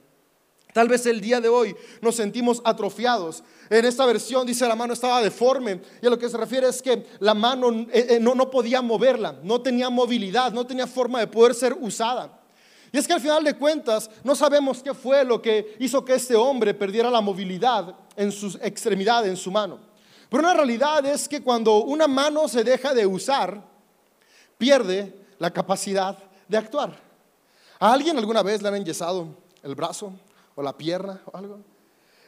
Tal 0.72 0.88
vez 0.88 1.04
el 1.04 1.20
día 1.20 1.42
de 1.42 1.50
hoy 1.50 1.76
nos 2.00 2.16
sentimos 2.16 2.62
atrofiados. 2.64 3.44
En 3.68 3.84
esta 3.84 4.06
versión 4.06 4.46
dice 4.46 4.66
la 4.66 4.74
mano 4.74 4.94
estaba 4.94 5.20
deforme 5.20 5.82
y 6.00 6.06
a 6.06 6.08
lo 6.08 6.18
que 6.18 6.30
se 6.30 6.38
refiere 6.38 6.68
es 6.68 6.80
que 6.80 7.04
la 7.20 7.34
mano 7.34 7.70
eh, 7.92 8.06
eh, 8.12 8.18
no, 8.18 8.34
no 8.34 8.50
podía 8.50 8.80
moverla, 8.80 9.38
no 9.42 9.60
tenía 9.60 9.90
movilidad, 9.90 10.50
no 10.50 10.66
tenía 10.66 10.86
forma 10.86 11.18
de 11.20 11.26
poder 11.26 11.54
ser 11.54 11.76
usada. 11.78 12.40
Y 12.92 12.98
es 12.98 13.06
que 13.06 13.12
al 13.12 13.20
final 13.20 13.44
de 13.44 13.54
cuentas 13.54 14.10
no 14.24 14.34
sabemos 14.34 14.82
qué 14.82 14.94
fue 14.94 15.24
lo 15.24 15.40
que 15.42 15.76
hizo 15.78 16.04
que 16.04 16.14
este 16.14 16.36
hombre 16.36 16.74
perdiera 16.74 17.10
la 17.10 17.20
movilidad 17.20 17.94
en 18.16 18.32
su 18.32 18.58
extremidad, 18.62 19.26
en 19.26 19.36
su 19.36 19.50
mano. 19.50 19.78
Pero 20.28 20.42
una 20.42 20.54
realidad 20.54 21.04
es 21.06 21.28
que 21.28 21.42
cuando 21.42 21.84
una 21.84 22.08
mano 22.08 22.48
se 22.48 22.64
deja 22.64 22.94
de 22.94 23.06
usar, 23.06 23.62
pierde 24.58 25.14
la 25.38 25.50
capacidad 25.50 26.18
de 26.48 26.56
actuar. 26.56 26.98
¿A 27.78 27.92
alguien 27.92 28.16
alguna 28.16 28.42
vez 28.42 28.62
le 28.62 28.68
han 28.68 28.76
enyesado 28.76 29.28
el 29.62 29.74
brazo 29.74 30.12
o 30.54 30.62
la 30.62 30.76
pierna 30.76 31.20
o 31.26 31.36
algo? 31.36 31.60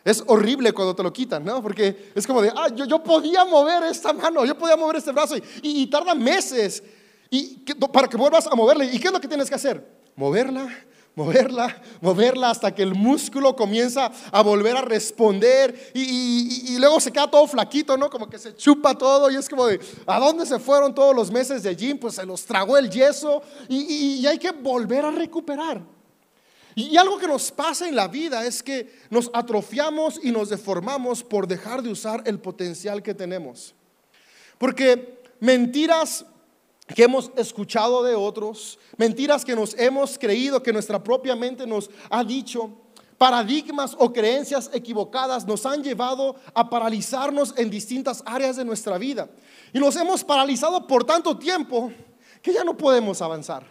Es 0.05 0.23
horrible 0.27 0.73
cuando 0.73 0.95
te 0.95 1.03
lo 1.03 1.12
quitan, 1.12 1.45
¿no? 1.45 1.62
Porque 1.62 2.12
es 2.15 2.27
como 2.27 2.41
de, 2.41 2.53
ah, 2.55 2.69
yo, 2.75 3.03
podía 3.03 3.45
mover 3.45 3.83
esta 3.85 4.12
mano, 4.12 4.45
yo 4.45 4.57
podía 4.57 4.77
mover 4.77 4.97
este 4.97 5.12
brazo 5.12 5.35
y, 5.62 5.87
tarda 5.88 6.15
meses 6.15 6.83
y, 7.31 7.59
para 7.93 8.09
que 8.09 8.17
vuelvas 8.17 8.47
a 8.47 8.55
moverle. 8.55 8.87
¿Y 8.87 8.99
qué 8.99 9.09
es 9.09 9.12
lo 9.12 9.21
que 9.21 9.29
tienes 9.29 9.49
que 9.49 9.57
hacer? 9.57 9.98
Moverla, 10.19 10.69
moverla, 11.15 11.81
moverla 12.01 12.51
hasta 12.51 12.75
que 12.75 12.83
el 12.83 12.93
músculo 12.95 13.55
comienza 13.55 14.11
a 14.33 14.43
volver 14.43 14.77
a 14.77 14.83
responder 14.83 15.93
y, 15.95 16.77
luego 16.79 16.99
se 16.99 17.13
queda 17.13 17.31
todo 17.31 17.47
flaquito, 17.47 17.97
¿no? 17.97 18.11
Como 18.11 18.29
que 18.29 18.39
se 18.39 18.55
chupa 18.57 18.99
todo 18.99 19.31
y 19.31 19.37
es 19.37 19.49
como 19.49 19.67
de, 19.67 19.81
¿a 20.07 20.19
dónde 20.19 20.45
se 20.45 20.59
fueron 20.59 20.93
todos 20.93 21.15
los 21.15 21.31
meses 21.31 21.63
de 21.63 21.75
gym? 21.77 21.99
Pues 21.99 22.17
se 22.17 22.27
los 22.27 22.45
tragó 22.45 22.77
el 22.77 22.91
yeso 22.91 23.43
y, 23.69 24.27
hay 24.27 24.39
que 24.39 24.51
volver 24.51 25.05
a 25.05 25.13
recuperar. 25.13 25.81
Y 26.75 26.97
algo 26.97 27.19
que 27.19 27.29
nos 27.29 27.51
pasa 27.53 27.89
en 27.89 27.95
la 27.95 28.09
vida 28.09 28.45
es 28.45 28.63
que 28.63 28.93
nos 29.11 29.31
atrofiamos 29.33 30.21
y 30.23 30.33
nos 30.33 30.49
deformamos 30.49 31.23
por 31.23 31.47
dejar 31.47 31.83
de 31.83 31.91
usar 31.91 32.23
el 32.27 32.41
potencial 32.41 33.03
que 33.05 33.15
tenemos. 33.15 33.75
Porque 34.59 35.21
mentiras 35.41 36.25
que 36.95 37.04
hemos 37.04 37.30
escuchado 37.37 38.02
de 38.02 38.14
otros, 38.14 38.78
mentiras 38.97 39.45
que 39.45 39.54
nos 39.54 39.75
hemos 39.78 40.18
creído, 40.18 40.62
que 40.62 40.73
nuestra 40.73 41.02
propia 41.02 41.37
mente 41.37 41.66
nos 41.66 41.90
ha 42.09 42.25
dicho, 42.25 42.71
paradigmas 43.18 43.95
o 43.99 44.12
creencias 44.12 44.71
equivocadas 44.73 45.47
nos 45.47 45.66
han 45.66 45.83
llevado 45.83 46.37
a 46.54 46.71
paralizarnos 46.71 47.52
en 47.57 47.68
distintas 47.68 48.23
áreas 48.25 48.57
de 48.57 48.64
nuestra 48.64 48.97
vida. 48.97 49.28
Y 49.73 49.80
nos 49.80 49.97
hemos 49.97 50.25
paralizado 50.25 50.87
por 50.87 51.04
tanto 51.04 51.37
tiempo 51.37 51.92
que 52.40 52.54
ya 52.54 52.64
no 52.64 52.76
podemos 52.76 53.21
avanzar. 53.21 53.64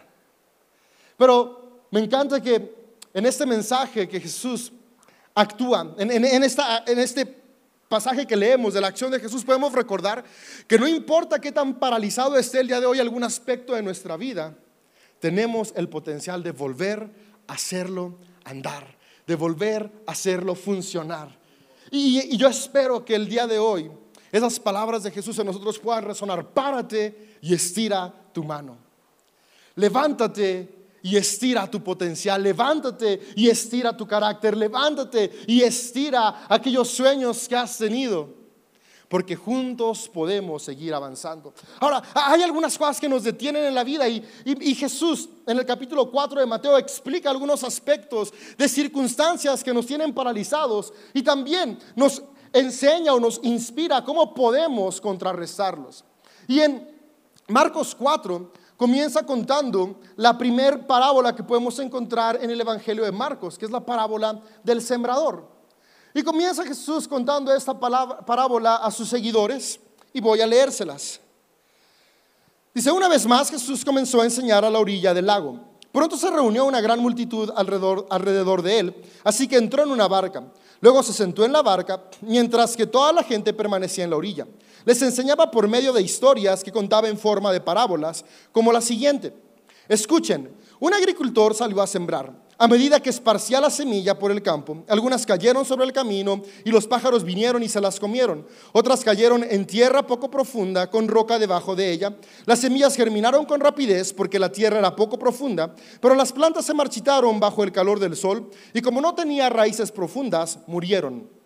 Pero 1.16 1.86
me 1.90 2.00
encanta 2.00 2.40
que 2.40 2.76
en 3.12 3.26
este 3.26 3.46
mensaje 3.46 4.08
que 4.08 4.20
Jesús 4.20 4.70
actúa, 5.34 5.94
en, 5.98 6.44
esta, 6.44 6.84
en 6.86 6.98
este 6.98 7.24
pasaje 7.88 8.26
que 8.26 8.36
leemos 8.36 8.74
de 8.74 8.80
la 8.80 8.88
acción 8.88 9.10
de 9.10 9.20
Jesús 9.20 9.44
podemos 9.44 9.72
recordar 9.72 10.24
que 10.66 10.78
no 10.78 10.86
importa 10.86 11.40
qué 11.40 11.52
tan 11.52 11.78
paralizado 11.78 12.36
esté 12.36 12.60
el 12.60 12.68
día 12.68 12.80
de 12.80 12.86
hoy 12.86 13.00
algún 13.00 13.24
aspecto 13.24 13.74
de 13.74 13.82
nuestra 13.82 14.16
vida, 14.16 14.56
tenemos 15.20 15.72
el 15.76 15.88
potencial 15.88 16.42
de 16.42 16.52
volver 16.52 17.10
a 17.46 17.54
hacerlo 17.54 18.18
andar, 18.44 18.96
de 19.26 19.34
volver 19.34 19.90
a 20.06 20.12
hacerlo 20.12 20.54
funcionar. 20.54 21.36
Y, 21.90 22.34
y 22.34 22.36
yo 22.36 22.48
espero 22.48 23.04
que 23.04 23.14
el 23.14 23.28
día 23.28 23.46
de 23.46 23.58
hoy 23.58 23.90
esas 24.30 24.60
palabras 24.60 25.02
de 25.02 25.10
Jesús 25.10 25.38
en 25.38 25.46
nosotros 25.46 25.78
puedan 25.78 26.04
resonar. 26.04 26.50
Párate 26.50 27.36
y 27.40 27.54
estira 27.54 28.12
tu 28.32 28.44
mano. 28.44 28.76
levántate 29.76 30.77
y 31.02 31.16
estira 31.16 31.70
tu 31.70 31.82
potencial, 31.82 32.42
levántate 32.42 33.20
y 33.36 33.48
estira 33.48 33.96
tu 33.96 34.06
carácter, 34.06 34.56
levántate 34.56 35.44
y 35.46 35.62
estira 35.62 36.44
aquellos 36.48 36.88
sueños 36.88 37.48
que 37.48 37.56
has 37.56 37.78
tenido 37.78 38.38
porque 39.08 39.36
juntos 39.36 40.08
podemos 40.08 40.62
seguir 40.62 40.92
avanzando. 40.92 41.54
Ahora, 41.80 42.02
hay 42.14 42.42
algunas 42.42 42.76
cosas 42.76 43.00
que 43.00 43.08
nos 43.08 43.24
detienen 43.24 43.64
en 43.64 43.74
la 43.74 43.84
vida 43.84 44.06
y, 44.06 44.22
Jesús 44.74 45.28
en 45.46 45.58
el 45.58 45.66
capítulo 45.66 46.10
4 46.10 46.40
de 46.40 46.46
Mateo 46.46 46.76
explica 46.76 47.30
algunos 47.30 47.64
aspectos 47.64 48.32
de 48.56 48.68
circunstancias 48.68 49.64
que 49.64 49.72
nos 49.74 49.86
tienen 49.86 50.12
paralizados 50.12 50.92
y 51.14 51.22
también 51.22 51.78
nos 51.96 52.22
enseña 52.52 53.14
o 53.14 53.20
nos 53.20 53.40
inspira 53.42 54.04
cómo 54.04 54.34
podemos 54.34 55.00
contrarrestarlos. 55.00 56.04
Y 56.46 56.60
en 56.60 56.88
Marcos 57.48 57.94
4 57.94 58.52
comienza 58.78 59.26
contando 59.26 60.00
la 60.16 60.38
primer 60.38 60.86
parábola 60.86 61.34
que 61.34 61.42
podemos 61.42 61.78
encontrar 61.80 62.38
en 62.40 62.48
el 62.48 62.60
Evangelio 62.60 63.04
de 63.04 63.12
Marcos, 63.12 63.58
que 63.58 63.66
es 63.66 63.70
la 63.70 63.84
parábola 63.84 64.40
del 64.62 64.80
sembrador. 64.80 65.46
Y 66.14 66.22
comienza 66.22 66.64
Jesús 66.64 67.06
contando 67.06 67.52
esta 67.52 67.78
parábola 67.78 68.76
a 68.76 68.90
sus 68.90 69.08
seguidores 69.08 69.80
y 70.12 70.20
voy 70.20 70.40
a 70.40 70.46
leérselas. 70.46 71.20
Dice, 72.72 72.92
una 72.92 73.08
vez 73.08 73.26
más 73.26 73.50
Jesús 73.50 73.84
comenzó 73.84 74.20
a 74.20 74.24
enseñar 74.24 74.64
a 74.64 74.70
la 74.70 74.78
orilla 74.78 75.12
del 75.12 75.26
lago. 75.26 75.58
Pronto 75.90 76.16
se 76.16 76.30
reunió 76.30 76.64
una 76.64 76.80
gran 76.80 77.00
multitud 77.00 77.50
alrededor, 77.56 78.06
alrededor 78.10 78.62
de 78.62 78.78
él, 78.78 79.02
así 79.24 79.48
que 79.48 79.56
entró 79.56 79.82
en 79.82 79.90
una 79.90 80.06
barca. 80.06 80.44
Luego 80.80 81.02
se 81.02 81.12
sentó 81.12 81.44
en 81.44 81.52
la 81.52 81.62
barca, 81.62 82.04
mientras 82.20 82.76
que 82.76 82.86
toda 82.86 83.12
la 83.12 83.24
gente 83.24 83.52
permanecía 83.52 84.04
en 84.04 84.10
la 84.10 84.16
orilla. 84.16 84.46
Les 84.88 85.02
enseñaba 85.02 85.50
por 85.50 85.68
medio 85.68 85.92
de 85.92 86.00
historias 86.00 86.64
que 86.64 86.72
contaba 86.72 87.10
en 87.10 87.18
forma 87.18 87.52
de 87.52 87.60
parábolas, 87.60 88.24
como 88.52 88.72
la 88.72 88.80
siguiente. 88.80 89.34
Escuchen, 89.86 90.50
un 90.80 90.94
agricultor 90.94 91.54
salió 91.54 91.82
a 91.82 91.86
sembrar. 91.86 92.32
A 92.56 92.66
medida 92.66 92.98
que 92.98 93.10
esparcía 93.10 93.60
la 93.60 93.68
semilla 93.68 94.18
por 94.18 94.30
el 94.30 94.40
campo, 94.42 94.84
algunas 94.88 95.26
cayeron 95.26 95.66
sobre 95.66 95.84
el 95.84 95.92
camino 95.92 96.40
y 96.64 96.70
los 96.70 96.86
pájaros 96.86 97.22
vinieron 97.22 97.62
y 97.62 97.68
se 97.68 97.82
las 97.82 98.00
comieron. 98.00 98.46
Otras 98.72 99.04
cayeron 99.04 99.44
en 99.44 99.66
tierra 99.66 100.06
poco 100.06 100.30
profunda 100.30 100.88
con 100.88 101.06
roca 101.06 101.38
debajo 101.38 101.76
de 101.76 101.92
ella. 101.92 102.16
Las 102.46 102.60
semillas 102.60 102.96
germinaron 102.96 103.44
con 103.44 103.60
rapidez 103.60 104.14
porque 104.14 104.38
la 104.38 104.50
tierra 104.50 104.78
era 104.78 104.96
poco 104.96 105.18
profunda, 105.18 105.74
pero 106.00 106.14
las 106.14 106.32
plantas 106.32 106.64
se 106.64 106.72
marchitaron 106.72 107.38
bajo 107.38 107.62
el 107.62 107.72
calor 107.72 108.00
del 108.00 108.16
sol 108.16 108.48
y 108.72 108.80
como 108.80 109.02
no 109.02 109.14
tenía 109.14 109.50
raíces 109.50 109.92
profundas, 109.92 110.60
murieron. 110.66 111.37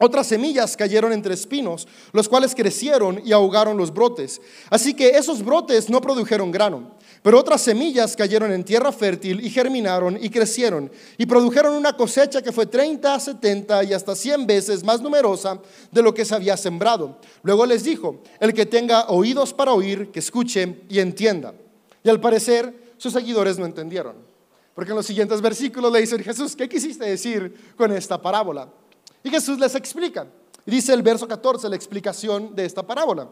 Otras 0.00 0.28
semillas 0.28 0.76
cayeron 0.76 1.12
entre 1.12 1.34
espinos, 1.34 1.88
los 2.12 2.28
cuales 2.28 2.54
crecieron 2.54 3.20
y 3.24 3.32
ahogaron 3.32 3.76
los 3.76 3.92
brotes. 3.92 4.40
Así 4.70 4.94
que 4.94 5.10
esos 5.10 5.44
brotes 5.44 5.90
no 5.90 6.00
produjeron 6.00 6.52
grano. 6.52 6.92
Pero 7.20 7.40
otras 7.40 7.62
semillas 7.62 8.14
cayeron 8.14 8.52
en 8.52 8.62
tierra 8.62 8.92
fértil 8.92 9.44
y 9.44 9.50
germinaron 9.50 10.16
y 10.22 10.30
crecieron 10.30 10.90
y 11.16 11.26
produjeron 11.26 11.74
una 11.74 11.96
cosecha 11.96 12.40
que 12.40 12.52
fue 12.52 12.66
30, 12.66 13.18
70 13.18 13.84
y 13.84 13.92
hasta 13.92 14.14
100 14.14 14.46
veces 14.46 14.84
más 14.84 15.00
numerosa 15.00 15.60
de 15.90 16.02
lo 16.02 16.14
que 16.14 16.24
se 16.24 16.36
había 16.36 16.56
sembrado. 16.56 17.18
Luego 17.42 17.66
les 17.66 17.82
dijo, 17.82 18.22
el 18.38 18.54
que 18.54 18.66
tenga 18.66 19.08
oídos 19.08 19.52
para 19.52 19.72
oír, 19.72 20.12
que 20.12 20.20
escuche 20.20 20.76
y 20.88 21.00
entienda. 21.00 21.54
Y 22.04 22.08
al 22.08 22.20
parecer 22.20 22.72
sus 22.98 23.12
seguidores 23.12 23.58
no 23.58 23.66
entendieron. 23.66 24.14
Porque 24.76 24.92
en 24.92 24.96
los 24.96 25.06
siguientes 25.06 25.40
versículos 25.40 25.90
le 25.92 26.00
dicen, 26.00 26.22
Jesús, 26.22 26.54
¿qué 26.54 26.68
quisiste 26.68 27.04
decir 27.04 27.74
con 27.76 27.90
esta 27.90 28.22
parábola? 28.22 28.68
Y 29.22 29.30
Jesús 29.30 29.58
les 29.58 29.74
explica. 29.74 30.26
Dice 30.64 30.92
el 30.92 31.02
verso 31.02 31.26
14 31.26 31.68
la 31.68 31.76
explicación 31.76 32.54
de 32.54 32.64
esta 32.64 32.86
parábola. 32.86 33.28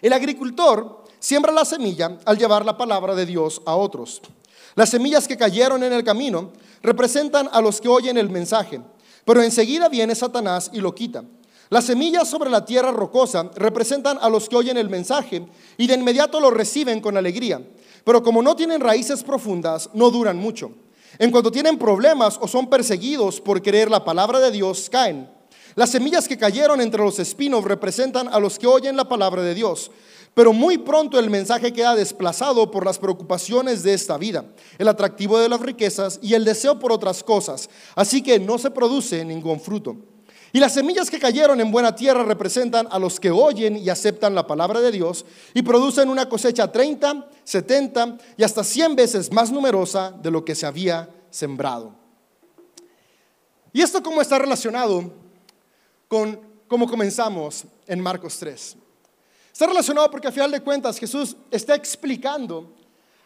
El 0.00 0.12
agricultor 0.12 1.04
siembra 1.18 1.52
la 1.52 1.64
semilla 1.64 2.18
al 2.24 2.38
llevar 2.38 2.64
la 2.64 2.76
palabra 2.76 3.14
de 3.14 3.26
Dios 3.26 3.60
a 3.66 3.76
otros. 3.76 4.22
Las 4.74 4.90
semillas 4.90 5.28
que 5.28 5.36
cayeron 5.36 5.82
en 5.82 5.92
el 5.92 6.04
camino 6.04 6.52
representan 6.82 7.48
a 7.52 7.60
los 7.60 7.80
que 7.80 7.88
oyen 7.88 8.16
el 8.16 8.30
mensaje, 8.30 8.80
pero 9.24 9.42
enseguida 9.42 9.88
viene 9.88 10.14
Satanás 10.14 10.70
y 10.72 10.80
lo 10.80 10.94
quita. 10.94 11.24
Las 11.68 11.84
semillas 11.84 12.28
sobre 12.28 12.50
la 12.50 12.64
tierra 12.64 12.90
rocosa 12.90 13.50
representan 13.54 14.18
a 14.20 14.28
los 14.28 14.48
que 14.48 14.56
oyen 14.56 14.76
el 14.76 14.88
mensaje 14.88 15.46
y 15.76 15.86
de 15.86 15.94
inmediato 15.94 16.40
lo 16.40 16.50
reciben 16.50 17.00
con 17.00 17.16
alegría, 17.16 17.60
pero 18.04 18.22
como 18.22 18.42
no 18.42 18.56
tienen 18.56 18.80
raíces 18.80 19.22
profundas, 19.22 19.90
no 19.94 20.10
duran 20.10 20.36
mucho. 20.36 20.72
En 21.20 21.30
cuanto 21.30 21.52
tienen 21.52 21.76
problemas 21.76 22.38
o 22.40 22.48
son 22.48 22.70
perseguidos 22.70 23.42
por 23.42 23.60
creer 23.60 23.90
la 23.90 24.02
palabra 24.02 24.40
de 24.40 24.50
Dios, 24.50 24.88
caen. 24.88 25.28
Las 25.74 25.90
semillas 25.90 26.26
que 26.26 26.38
cayeron 26.38 26.80
entre 26.80 27.02
los 27.04 27.18
espinos 27.18 27.62
representan 27.62 28.26
a 28.28 28.40
los 28.40 28.58
que 28.58 28.66
oyen 28.66 28.96
la 28.96 29.06
palabra 29.06 29.42
de 29.42 29.54
Dios, 29.54 29.90
pero 30.32 30.54
muy 30.54 30.78
pronto 30.78 31.18
el 31.18 31.28
mensaje 31.28 31.74
queda 31.74 31.94
desplazado 31.94 32.70
por 32.70 32.86
las 32.86 32.98
preocupaciones 32.98 33.82
de 33.82 33.92
esta 33.92 34.16
vida, 34.16 34.46
el 34.78 34.88
atractivo 34.88 35.38
de 35.38 35.50
las 35.50 35.60
riquezas 35.60 36.18
y 36.22 36.32
el 36.32 36.46
deseo 36.46 36.78
por 36.78 36.90
otras 36.90 37.22
cosas, 37.22 37.68
así 37.94 38.22
que 38.22 38.40
no 38.40 38.56
se 38.56 38.70
produce 38.70 39.22
ningún 39.22 39.60
fruto. 39.60 39.98
Y 40.52 40.58
las 40.58 40.74
semillas 40.74 41.10
que 41.10 41.20
cayeron 41.20 41.60
en 41.60 41.70
buena 41.70 41.94
tierra 41.94 42.24
representan 42.24 42.88
a 42.90 42.98
los 42.98 43.20
que 43.20 43.30
oyen 43.30 43.76
y 43.76 43.88
aceptan 43.88 44.34
la 44.34 44.46
palabra 44.46 44.80
de 44.80 44.90
Dios 44.90 45.24
y 45.54 45.62
producen 45.62 46.08
una 46.08 46.28
cosecha 46.28 46.72
30, 46.72 47.28
70 47.44 48.18
y 48.36 48.42
hasta 48.42 48.64
100 48.64 48.96
veces 48.96 49.32
más 49.32 49.52
numerosa 49.52 50.10
de 50.10 50.30
lo 50.30 50.44
que 50.44 50.56
se 50.56 50.66
había 50.66 51.08
sembrado. 51.30 51.94
¿Y 53.72 53.82
esto 53.82 54.02
cómo 54.02 54.20
está 54.20 54.38
relacionado 54.38 55.12
con 56.08 56.40
cómo 56.66 56.88
comenzamos 56.88 57.64
en 57.86 58.00
Marcos 58.00 58.36
3? 58.38 58.76
Está 59.52 59.66
relacionado 59.66 60.10
porque 60.10 60.26
a 60.26 60.32
final 60.32 60.50
de 60.50 60.60
cuentas 60.60 60.98
Jesús 60.98 61.36
está 61.52 61.76
explicando 61.76 62.74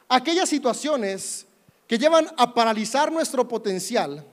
aquellas 0.08 0.50
situaciones 0.50 1.46
que 1.86 1.96
llevan 1.98 2.26
a 2.36 2.52
paralizar 2.52 3.10
nuestro 3.10 3.48
potencial 3.48 4.26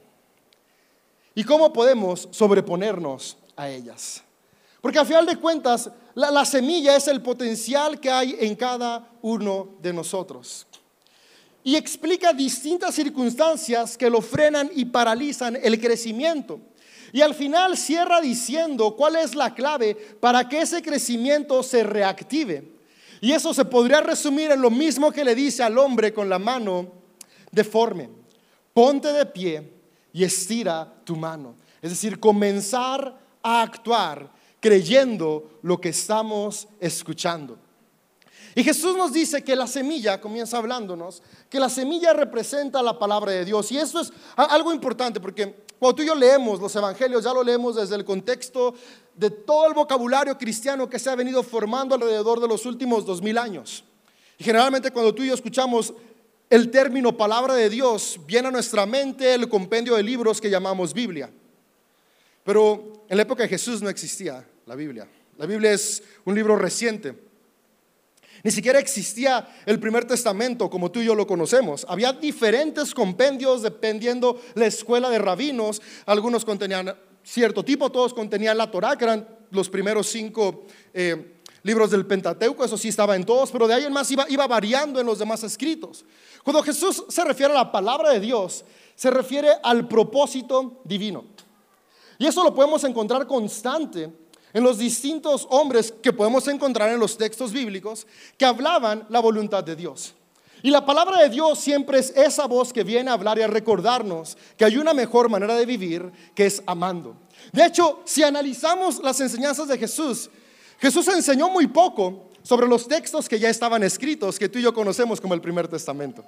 y 1.36 1.44
cómo 1.44 1.72
podemos 1.72 2.28
sobreponernos 2.32 3.38
a 3.56 3.70
ellas. 3.70 4.24
Porque 4.82 5.00
a 5.00 5.06
final 5.06 5.26
de 5.26 5.38
cuentas, 5.38 5.90
la, 6.16 6.32
la, 6.32 6.44
semilla 6.44 6.96
es 6.96 7.08
el 7.08 7.22
potencial 7.22 8.00
que 8.00 8.10
hay 8.10 8.36
en 8.40 8.56
cada 8.56 9.10
uno 9.22 9.76
de 9.82 9.94
nosotros. 9.94 10.66
Y 11.64 11.76
explica 11.76 12.34
distintas 12.34 12.96
circunstancias 12.96 13.96
que 13.96 14.10
lo 14.10 14.22
frenan 14.22 14.72
y 14.74 14.86
paralizan 14.86 15.58
el 15.62 15.80
crecimiento. 15.80 16.60
Y 17.14 17.22
al 17.22 17.36
final 17.36 17.78
cierra 17.78 18.22
diciendo 18.22 18.96
cuál 18.96 19.18
es 19.18 19.36
la 19.36 19.54
clave 19.54 19.96
para 20.20 20.48
que 20.50 20.62
ese 20.62 20.82
crecimiento 20.82 21.62
se 21.62 21.84
reactive. 21.84 22.72
Y 23.20 23.34
eso 23.34 23.54
se 23.54 23.66
podría 23.66 24.02
resumir 24.02 24.50
en 24.50 24.62
lo 24.62 24.72
mismo 24.72 25.12
que 25.12 25.24
le 25.24 25.36
dice 25.36 25.62
al 25.62 25.78
hombre 25.78 26.12
con 26.12 26.28
la 26.28 26.40
mano 26.40 26.92
deforme. 27.52 28.10
Ponte 28.74 29.14
de 29.14 29.26
pie 29.28 29.81
y 30.14 30.24
estira 30.24 30.94
tu 31.04 31.16
mano. 31.16 31.56
Es 31.82 31.92
decir, 31.92 32.20
comenzar 32.20 33.18
a 33.42 33.62
actuar 33.62 34.30
creyendo 34.60 35.60
lo 35.64 35.82
que 35.82 35.90
estamos 35.90 36.68
escuchando. 36.80 37.58
Y 38.54 38.64
Jesús 38.64 38.98
nos 38.98 39.14
dice 39.14 39.44
que 39.44 39.56
la 39.56 39.66
semilla, 39.66 40.20
comienza 40.20 40.58
hablándonos, 40.58 41.24
que 41.50 41.60
la 41.60 41.70
semilla 41.70 42.14
representa 42.14 42.82
la 42.84 43.00
palabra 43.00 43.32
de 43.32 43.46
Dios. 43.46 43.72
Y 43.72 43.78
eso 43.78 44.02
es 44.02 44.12
algo 44.36 44.74
importante 44.74 45.20
porque 45.20 45.64
cuando 45.80 45.96
tú 45.96 46.04
y 46.04 46.08
yo 46.08 46.16
leemos 46.16 46.60
los 46.60 46.76
evangelios, 46.76 47.24
ya 47.24 47.34
lo 47.34 47.44
leemos 47.44 47.76
desde 47.76 47.96
el 47.96 48.04
contexto 48.04 48.76
de 49.16 49.30
todo 49.30 49.68
el 49.68 49.74
vocabulario 49.74 50.38
cristiano 50.38 50.90
que 50.90 51.00
se 51.00 51.10
ha 51.10 51.16
venido 51.16 51.44
formando 51.44 51.96
alrededor 51.96 52.40
de 52.40 52.48
los 52.48 52.66
últimos 52.66 53.06
dos 53.06 53.22
mil 53.22 53.38
años. 53.38 53.84
Y 54.38 54.44
generalmente 54.44 54.92
cuando 54.92 55.16
tú 55.16 55.24
y 55.24 55.28
yo 55.28 55.34
escuchamos 55.34 55.94
el 56.52 56.70
término 56.70 57.16
palabra 57.16 57.56
de 57.56 57.70
Dios, 57.70 58.20
viene 58.28 58.50
a 58.50 58.52
nuestra 58.52 58.86
mente 58.86 59.34
el 59.34 59.48
compendio 59.48 59.96
de 59.96 60.04
libros 60.04 60.42
que 60.42 60.50
llamamos 60.50 60.94
Biblia. 60.94 61.32
Pero 62.44 63.06
en 63.08 63.16
la 63.16 63.24
época 63.24 63.44
de 63.44 63.50
Jesús 63.50 63.82
no 63.82 63.88
existía 63.88 64.46
la 64.66 64.76
Biblia. 64.76 65.08
La 65.38 65.46
Biblia 65.46 65.72
es 65.72 66.04
un 66.26 66.36
libro 66.36 66.58
reciente. 66.58 67.16
Ni 68.44 68.52
siquiera 68.52 68.80
existía 68.80 69.48
el 69.66 69.80
primer 69.80 70.04
testamento 70.04 70.70
como 70.70 70.92
tú 70.92 71.00
y 71.00 71.06
yo 71.06 71.16
lo 71.16 71.26
conocemos. 71.26 71.86
Había 71.88 72.12
diferentes 72.12 72.94
compendios 72.94 73.62
dependiendo 73.62 74.42
la 74.56 74.66
escuela 74.66 75.10
de 75.10 75.20
rabinos. 75.20 75.82
Algunos 76.06 76.44
contenían 76.44 76.94
cierto 77.24 77.64
tipo, 77.64 77.94
todos 77.94 78.14
contenían 78.14 78.58
la 78.58 78.70
Torá, 78.70 78.98
que 78.98 79.06
eran 79.06 79.26
los 79.52 79.70
primeros 79.70 80.08
cinco 80.08 80.66
eh, 80.94 81.40
libros 81.64 81.92
del 81.92 82.06
Pentateuco, 82.06 82.64
eso 82.64 82.78
sí 82.78 82.90
estaba 82.90 83.16
en 83.16 83.26
todos, 83.26 83.52
pero 83.52 83.68
de 83.68 83.74
ahí 83.74 83.84
en 83.84 83.94
más 83.94 84.10
iba, 84.12 84.26
iba 84.30 84.48
variando 84.48 85.00
en 85.00 85.06
los 85.06 85.20
demás 85.20 85.44
escritos. 85.44 86.06
Cuando 86.44 86.64
Jesús 86.64 87.04
se 87.08 87.24
refiere 87.24 87.54
a 87.54 87.58
la 87.58 87.72
palabra 87.72 88.12
de 88.12 88.20
Dios, 88.20 88.66
se 88.96 89.12
refiere 89.12 89.50
al 89.64 89.88
propósito 89.88 90.82
divino. 90.84 91.26
Y 92.18 92.28
eso 92.28 92.44
lo 92.44 92.54
podemos 92.54 92.84
encontrar 92.84 93.26
constante 93.26 94.12
en 94.54 94.64
los 94.64 94.78
distintos 94.78 95.48
hombres 95.50 95.94
que 96.04 96.14
podemos 96.14 96.48
encontrar 96.48 96.92
en 96.92 97.00
los 97.00 97.18
textos 97.18 97.52
bíblicos 97.52 98.06
que 98.38 98.46
hablaban 98.46 99.06
la 99.10 99.20
voluntad 99.20 99.64
de 99.64 99.76
Dios. 99.76 100.14
Y 100.64 100.70
la 100.70 100.86
palabra 100.86 101.20
de 101.22 101.30
Dios 101.30 101.60
siempre 101.60 102.00
es 102.00 102.12
esa 102.16 102.46
voz 102.46 102.72
que 102.72 102.84
viene 102.84 103.10
a 103.10 103.14
hablar 103.14 103.40
y 103.40 103.42
a 103.42 103.48
recordarnos 103.48 104.38
que 104.58 104.66
hay 104.66 104.78
una 104.78 104.94
mejor 104.94 105.30
manera 105.30 105.56
de 105.56 105.66
vivir 105.66 106.12
que 106.36 106.46
es 106.46 106.62
amando. 106.68 107.16
De 107.52 107.66
hecho, 107.66 108.02
si 108.06 108.22
analizamos 108.22 109.02
las 109.02 109.20
enseñanzas 109.20 109.68
de 109.68 109.80
Jesús, 109.80 110.30
Jesús 110.82 111.08
enseñó 111.10 111.50
muy 111.50 111.68
poco 111.68 112.32
sobre 112.42 112.68
los 112.68 112.88
textos 112.88 113.30
que 113.30 113.40
ya 113.40 113.50
estaban 113.50 113.84
escritos, 113.84 114.40
que 114.40 114.50
tú 114.50 114.58
y 114.58 114.64
yo 114.64 114.74
conocemos 114.74 115.22
como 115.22 115.36
el 115.36 115.42
primer 115.42 115.68
testamento. 115.68 116.26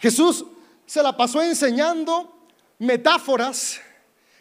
Jesús 0.00 0.46
se 0.86 1.02
la 1.02 1.14
pasó 1.14 1.42
enseñando 1.42 2.48
metáforas 2.78 3.78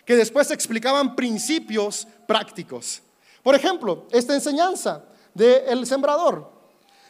que 0.05 0.15
después 0.15 0.51
explicaban 0.51 1.15
principios 1.17 2.07
prácticos. 2.27 3.01
Por 3.43 3.55
ejemplo, 3.55 4.07
esta 4.11 4.33
enseñanza 4.33 5.03
del 5.33 5.85
sembrador 5.85 6.51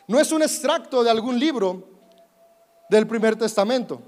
no 0.08 0.20
es 0.20 0.32
un 0.32 0.42
extracto 0.42 1.04
de 1.04 1.12
algún 1.12 1.40
libro 1.40 1.88
del 2.90 3.06
primer 3.06 3.36
testamento. 3.36 4.02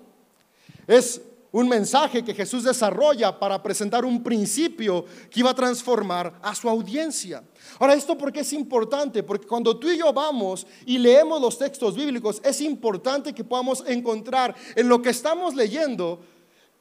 Es 0.88 1.22
un 1.60 1.68
mensaje 1.68 2.24
que 2.24 2.36
Jesús 2.36 2.64
desarrolla 2.64 3.40
para 3.40 3.62
presentar 3.64 4.06
un 4.06 4.22
principio 4.22 5.06
que 5.32 5.40
iba 5.40 5.50
a 5.50 5.56
transformar 5.56 6.40
a 6.44 6.54
su 6.54 6.70
audiencia. 6.70 7.44
Ahora, 7.80 7.96
¿esto 7.96 8.16
por 8.16 8.32
qué 8.32 8.42
es 8.42 8.54
importante? 8.54 9.24
Porque 9.24 9.48
cuando 9.48 9.76
tú 9.76 9.90
y 9.90 9.98
yo 9.98 10.14
vamos 10.14 10.68
y 10.86 11.00
leemos 11.00 11.42
los 11.42 11.58
textos 11.58 11.96
bíblicos, 11.96 12.40
es 12.44 12.62
importante 12.62 13.34
que 13.34 13.44
podamos 13.44 13.84
encontrar 13.88 14.56
en 14.76 14.88
lo 14.88 15.02
que 15.02 15.10
estamos 15.10 15.56
leyendo 15.56 16.20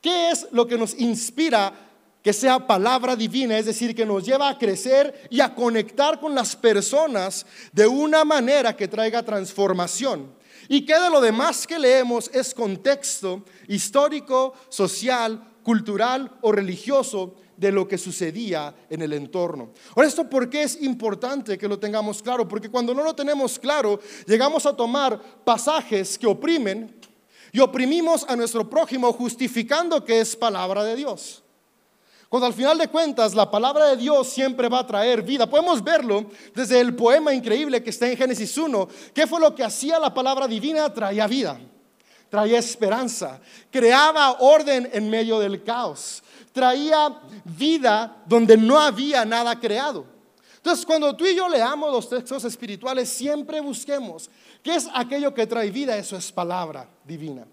qué 0.03 0.31
es 0.31 0.47
lo 0.53 0.67
que 0.67 0.77
nos 0.77 0.93
inspira 1.01 1.73
que 2.23 2.35
sea 2.35 2.67
palabra 2.67 3.17
divina, 3.17 3.57
es 3.57 3.65
decir, 3.65 3.95
que 3.95 4.05
nos 4.05 4.27
lleva 4.27 4.49
a 4.51 4.59
crecer 4.59 5.29
y 5.31 5.41
a 5.41 5.55
conectar 5.55 6.21
con 6.21 6.35
las 6.35 6.55
personas 6.55 7.47
de 7.73 7.87
una 7.87 8.25
manera 8.25 8.77
que 8.77 8.89
traiga 8.89 9.23
transformación. 9.23 10.35
Y 10.69 10.85
que 10.85 10.99
de 10.99 11.11
lo 11.11 11.21
demás 11.21 11.67
que 11.67 11.79
leemos 11.79 12.31
es 12.33 12.55
contexto 12.55 13.45
histórico, 13.69 14.55
social, 14.69 15.57
cultural 15.63 16.31
o 16.43 16.53
religioso 16.53 17.35
de 17.57 17.73
lo 17.73 17.89
que 17.89 17.99
sucedía 17.99 18.75
en 18.91 19.03
el 19.03 19.13
entorno. 19.13 19.73
Ahora, 19.95 20.09
¿esto 20.09 20.29
por 20.29 20.51
qué 20.51 20.63
es 20.63 20.81
importante 20.83 21.57
que 21.57 21.69
lo 21.69 21.79
tengamos 21.79 22.23
claro? 22.23 22.47
Porque 22.47 22.71
cuando 22.71 22.95
no 22.95 23.03
lo 23.03 23.15
tenemos 23.15 23.59
claro, 23.59 23.99
llegamos 24.27 24.67
a 24.67 24.77
tomar 24.77 25.21
pasajes 25.45 26.19
que 26.19 26.27
oprimen 26.27 26.95
y 27.53 27.61
oprimimos 27.61 28.25
a 28.29 28.37
nuestro 28.37 28.69
prójimo 28.69 29.13
justificando 29.13 30.05
que 30.05 30.21
es 30.21 30.37
palabra 30.37 30.85
de 30.85 30.97
Dios. 30.97 31.43
Cuando 32.29 32.47
al 32.47 32.55
final 32.55 32.77
de 32.77 32.89
cuentas 32.89 33.35
la 33.35 33.51
palabra 33.51 33.87
de 33.87 33.97
Dios 33.97 34.29
siempre 34.29 34.69
va 34.69 34.81
a 34.81 34.87
traer 34.87 35.23
vida. 35.23 35.49
Podemos 35.49 35.83
verlo 35.83 36.27
desde 36.55 36.81
el 36.81 36.95
poema 36.95 37.33
increíble 37.33 37.83
que 37.83 37.91
está 37.91 38.09
en 38.09 38.17
Génesis 38.17 38.57
1. 38.59 38.89
¿Qué 39.15 39.27
fue 39.27 39.41
lo 39.41 39.55
que 39.55 39.63
hacía 39.63 40.01
la 40.01 40.13
palabra 40.13 40.49
divina? 40.49 40.93
Traía 40.93 41.29
vida, 41.29 41.61
traía 42.29 42.59
esperanza, 42.59 43.41
creaba 43.71 44.39
orden 44.41 44.91
en 44.93 45.09
medio 45.09 45.39
del 45.39 45.63
caos, 45.63 46.23
traía 46.53 47.21
vida 47.45 48.23
donde 48.27 48.57
no 48.57 48.81
había 48.81 49.25
nada 49.25 49.59
creado. 49.61 50.17
Entonces, 50.57 50.85
cuando 50.85 51.15
tú 51.15 51.25
y 51.25 51.37
yo 51.37 51.49
leamos 51.49 51.93
los 51.93 52.09
textos 52.09 52.43
espirituales, 52.45 53.09
siempre 53.09 53.61
busquemos 53.61 54.29
qué 54.65 54.75
es 54.75 54.89
aquello 54.93 55.33
que 55.33 55.47
trae 55.47 55.71
vida, 55.71 55.97
eso 55.97 56.17
es 56.17 56.33
palabra 56.33 56.89
divina. 57.05 57.47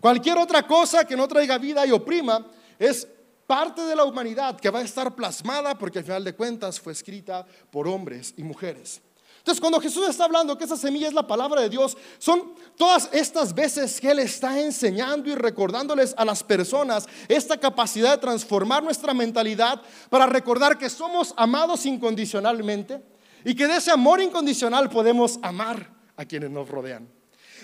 Cualquier 0.00 0.36
otra 0.38 0.66
cosa 0.66 1.04
que 1.04 1.16
no 1.16 1.28
traiga 1.28 1.58
vida 1.58 1.86
y 1.86 1.92
oprima 1.92 2.44
es 2.76 3.06
parte 3.46 3.82
de 3.82 3.96
la 3.96 4.04
humanidad 4.04 4.58
que 4.58 4.70
va 4.70 4.80
a 4.80 4.82
estar 4.82 5.14
plasmada 5.14 5.76
porque 5.76 5.98
al 5.98 6.04
final 6.04 6.24
de 6.24 6.34
cuentas 6.34 6.80
fue 6.80 6.92
escrita 6.92 7.46
por 7.70 7.86
hombres 7.86 8.34
y 8.36 8.42
mujeres. 8.42 9.00
Entonces, 9.46 9.60
cuando 9.60 9.80
Jesús 9.80 10.08
está 10.08 10.24
hablando 10.24 10.58
que 10.58 10.64
esa 10.64 10.76
semilla 10.76 11.06
es 11.06 11.14
la 11.14 11.24
palabra 11.24 11.60
de 11.60 11.68
Dios, 11.68 11.96
son 12.18 12.54
todas 12.76 13.08
estas 13.12 13.54
veces 13.54 14.00
que 14.00 14.10
Él 14.10 14.18
está 14.18 14.60
enseñando 14.60 15.30
y 15.30 15.36
recordándoles 15.36 16.14
a 16.18 16.24
las 16.24 16.42
personas 16.42 17.06
esta 17.28 17.56
capacidad 17.56 18.10
de 18.10 18.18
transformar 18.18 18.82
nuestra 18.82 19.14
mentalidad 19.14 19.80
para 20.10 20.26
recordar 20.26 20.76
que 20.76 20.90
somos 20.90 21.32
amados 21.36 21.86
incondicionalmente 21.86 23.00
y 23.44 23.54
que 23.54 23.68
de 23.68 23.76
ese 23.76 23.92
amor 23.92 24.20
incondicional 24.20 24.90
podemos 24.90 25.38
amar 25.42 25.94
a 26.16 26.24
quienes 26.24 26.50
nos 26.50 26.68
rodean. 26.68 27.08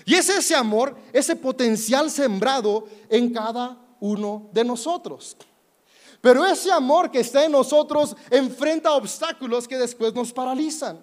Y 0.05 0.15
es 0.15 0.29
ese 0.29 0.55
amor, 0.55 0.97
ese 1.13 1.35
potencial 1.35 2.13
sembrado 2.13 2.87
en 3.11 3.33
cada 3.33 3.77
uno 3.99 4.51
de 4.53 4.65
nosotros. 4.65 5.37
Pero 6.23 6.47
ese 6.47 6.71
amor 6.71 7.11
que 7.11 7.21
está 7.21 7.45
en 7.45 7.53
nosotros 7.53 8.17
enfrenta 8.31 8.93
obstáculos 8.93 9.67
que 9.67 9.77
después 9.77 10.15
nos 10.15 10.33
paralizan. 10.33 10.99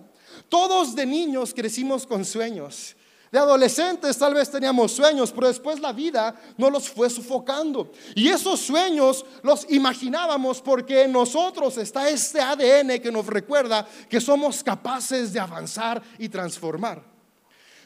Todos 0.47 0.95
de 0.95 1.05
niños 1.05 1.53
crecimos 1.53 2.07
con 2.07 2.23
sueños. 2.23 2.95
De 3.29 3.37
adolescentes 3.37 4.17
tal 4.17 4.33
vez 4.33 4.49
teníamos 4.49 4.93
sueños, 4.93 5.31
pero 5.31 5.47
después 5.47 5.81
la 5.81 5.91
vida 5.91 6.33
no 6.57 6.69
los 6.69 6.89
fue 6.89 7.09
sofocando. 7.09 7.91
Y 8.15 8.29
esos 8.29 8.61
sueños 8.61 9.25
los 9.43 9.69
imaginábamos 9.69 10.61
porque 10.61 11.03
en 11.03 11.11
nosotros 11.11 11.77
está 11.77 12.09
este 12.09 12.39
ADN 12.39 12.99
que 13.01 13.11
nos 13.11 13.27
recuerda 13.27 13.85
que 14.09 14.21
somos 14.21 14.63
capaces 14.63 15.33
de 15.33 15.39
avanzar 15.41 16.01
y 16.17 16.29
transformar. 16.29 17.08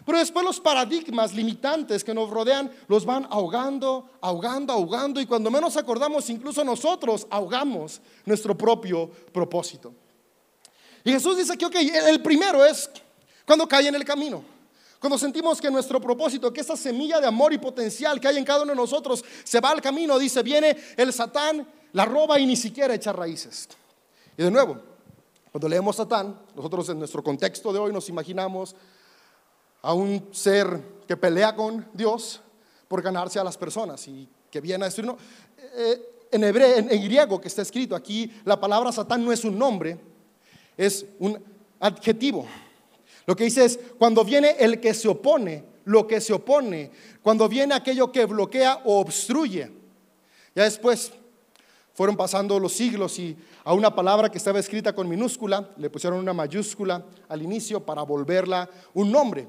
Pero 0.05 0.17
después 0.17 0.43
los 0.45 0.59
paradigmas 0.59 1.33
limitantes 1.33 2.03
que 2.03 2.13
nos 2.13 2.29
rodean 2.29 2.71
los 2.87 3.05
van 3.05 3.25
ahogando, 3.29 4.09
ahogando, 4.21 4.73
ahogando 4.73 5.21
y 5.21 5.25
cuando 5.25 5.49
menos 5.49 5.77
acordamos, 5.77 6.29
incluso 6.29 6.63
nosotros 6.63 7.25
ahogamos 7.29 8.01
nuestro 8.25 8.57
propio 8.57 9.09
propósito. 9.31 9.93
Y 11.05 11.11
Jesús 11.11 11.37
dice 11.37 11.57
que, 11.57 11.65
ok, 11.65 11.75
el 12.07 12.21
primero 12.21 12.65
es 12.65 12.89
cuando 13.45 13.67
cae 13.67 13.87
en 13.87 13.95
el 13.95 14.05
camino. 14.05 14.43
Cuando 14.99 15.17
sentimos 15.17 15.59
que 15.59 15.69
nuestro 15.69 15.99
propósito, 15.99 16.51
que 16.53 16.61
esa 16.61 16.77
semilla 16.77 17.19
de 17.19 17.27
amor 17.27 17.51
y 17.51 17.57
potencial 17.57 18.21
que 18.21 18.27
hay 18.29 18.37
en 18.37 18.45
cada 18.45 18.63
uno 18.63 18.71
de 18.71 18.77
nosotros 18.77 19.23
se 19.43 19.59
va 19.59 19.71
al 19.71 19.81
camino, 19.81 20.17
dice, 20.17 20.41
viene 20.41 20.77
el 20.95 21.11
Satán, 21.11 21.67
la 21.91 22.05
roba 22.05 22.39
y 22.39 22.45
ni 22.45 22.55
siquiera 22.55 22.93
echa 22.93 23.11
raíces. 23.11 23.67
Y 24.37 24.43
de 24.43 24.49
nuevo, 24.49 24.77
cuando 25.51 25.67
leemos 25.67 25.97
Satán, 25.97 26.39
nosotros 26.55 26.87
en 26.87 26.99
nuestro 26.99 27.21
contexto 27.21 27.73
de 27.73 27.79
hoy 27.79 27.91
nos 27.91 28.07
imaginamos 28.07 28.75
a 29.83 29.93
un 29.93 30.29
ser 30.31 30.81
que 31.07 31.15
pelea 31.15 31.55
con 31.55 31.85
Dios 31.93 32.41
por 32.87 33.01
ganarse 33.01 33.39
a 33.39 33.43
las 33.43 33.57
personas 33.57 34.07
y 34.07 34.27
que 34.49 34.61
viene 34.61 34.85
a 34.85 34.87
decir, 34.87 35.05
no, 35.05 35.17
eh, 35.75 36.27
en 36.31 36.43
hebreo, 36.43 36.77
en 36.77 36.87
griego 36.87 37.39
que 37.39 37.47
está 37.47 37.61
escrito 37.61 37.95
aquí, 37.95 38.31
la 38.45 38.59
palabra 38.59 38.91
Satán 38.91 39.23
no 39.23 39.31
es 39.31 39.43
un 39.43 39.57
nombre, 39.57 39.99
es 40.77 41.05
un 41.19 41.37
adjetivo. 41.79 42.47
Lo 43.25 43.35
que 43.35 43.43
dice 43.43 43.65
es, 43.65 43.79
cuando 43.97 44.23
viene 44.23 44.55
el 44.59 44.79
que 44.79 44.93
se 44.93 45.07
opone, 45.07 45.63
lo 45.85 46.07
que 46.07 46.21
se 46.21 46.33
opone, 46.33 46.91
cuando 47.21 47.47
viene 47.47 47.75
aquello 47.75 48.11
que 48.11 48.25
bloquea 48.25 48.81
o 48.85 48.99
obstruye. 48.99 49.69
Ya 50.55 50.63
después 50.63 51.11
fueron 51.93 52.15
pasando 52.15 52.59
los 52.59 52.73
siglos 52.73 53.19
y 53.19 53.37
a 53.63 53.73
una 53.73 53.93
palabra 53.93 54.29
que 54.29 54.37
estaba 54.37 54.59
escrita 54.59 54.93
con 54.93 55.09
minúscula 55.09 55.69
le 55.77 55.89
pusieron 55.89 56.19
una 56.19 56.33
mayúscula 56.33 57.05
al 57.27 57.41
inicio 57.41 57.85
para 57.85 58.01
volverla 58.03 58.69
un 58.93 59.11
nombre. 59.11 59.47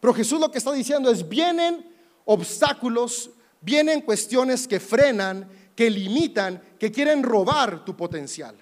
Pero 0.00 0.14
Jesús 0.14 0.40
lo 0.40 0.50
que 0.50 0.58
está 0.58 0.72
diciendo 0.72 1.10
es, 1.10 1.28
vienen 1.28 1.84
obstáculos, 2.24 3.30
vienen 3.60 4.00
cuestiones 4.00 4.68
que 4.68 4.80
frenan, 4.80 5.48
que 5.74 5.90
limitan, 5.90 6.62
que 6.78 6.92
quieren 6.92 7.22
robar 7.22 7.84
tu 7.84 7.96
potencial. 7.96 8.56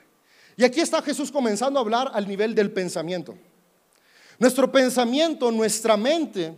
Y 0.56 0.64
aquí 0.64 0.80
está 0.80 1.02
Jesús 1.02 1.30
comenzando 1.30 1.78
a 1.78 1.82
hablar 1.82 2.10
al 2.14 2.26
nivel 2.26 2.54
del 2.54 2.70
pensamiento. 2.70 3.36
Nuestro 4.38 4.70
pensamiento, 4.70 5.50
nuestra 5.50 5.96
mente, 5.96 6.54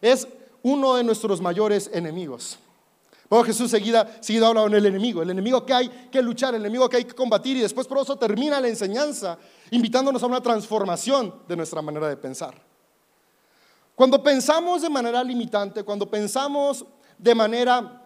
es 0.00 0.26
uno 0.62 0.96
de 0.96 1.04
nuestros 1.04 1.40
mayores 1.40 1.90
enemigos. 1.92 2.58
Bueno, 3.28 3.44
Jesús 3.44 3.70
seguida, 3.70 4.18
seguido 4.20 4.46
habla 4.46 4.62
con 4.62 4.74
el 4.74 4.84
enemigo, 4.84 5.22
el 5.22 5.30
enemigo 5.30 5.64
que 5.64 5.72
hay 5.72 5.88
que 6.10 6.20
luchar, 6.20 6.54
el 6.54 6.62
enemigo 6.62 6.88
que 6.88 6.96
hay 6.96 7.04
que 7.04 7.14
combatir 7.14 7.56
y 7.56 7.60
después 7.60 7.86
por 7.86 7.98
eso 7.98 8.16
termina 8.16 8.60
la 8.60 8.68
enseñanza 8.68 9.38
invitándonos 9.70 10.22
a 10.22 10.26
una 10.26 10.40
transformación 10.40 11.34
de 11.46 11.56
nuestra 11.56 11.80
manera 11.80 12.08
de 12.08 12.16
pensar. 12.16 12.69
Cuando 14.00 14.22
pensamos 14.22 14.80
de 14.80 14.88
manera 14.88 15.22
limitante, 15.22 15.84
cuando 15.84 16.10
pensamos 16.10 16.86
de 17.18 17.34
manera 17.34 18.02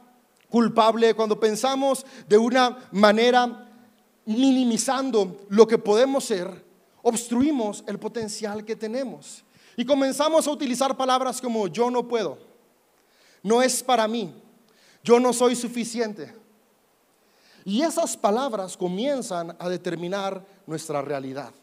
culpable, 0.50 1.14
cuando 1.14 1.38
pensamos 1.38 2.04
de 2.26 2.36
una 2.36 2.76
manera 2.90 3.70
minimizando 4.24 5.46
lo 5.50 5.68
que 5.68 5.78
podemos 5.78 6.24
ser, 6.24 6.64
obstruimos 7.00 7.84
el 7.86 8.00
potencial 8.00 8.64
que 8.64 8.74
tenemos. 8.74 9.44
Y 9.76 9.84
comenzamos 9.84 10.48
a 10.48 10.50
utilizar 10.50 10.96
palabras 10.96 11.40
como 11.40 11.68
yo 11.68 11.88
no 11.92 12.08
puedo, 12.08 12.38
no 13.44 13.62
es 13.62 13.80
para 13.80 14.08
mí, 14.08 14.34
yo 15.04 15.20
no 15.20 15.32
soy 15.32 15.54
suficiente. 15.54 16.34
Y 17.64 17.82
esas 17.82 18.16
palabras 18.16 18.76
comienzan 18.76 19.54
a 19.60 19.68
determinar 19.68 20.44
nuestra 20.66 21.02
realidad. 21.02 21.54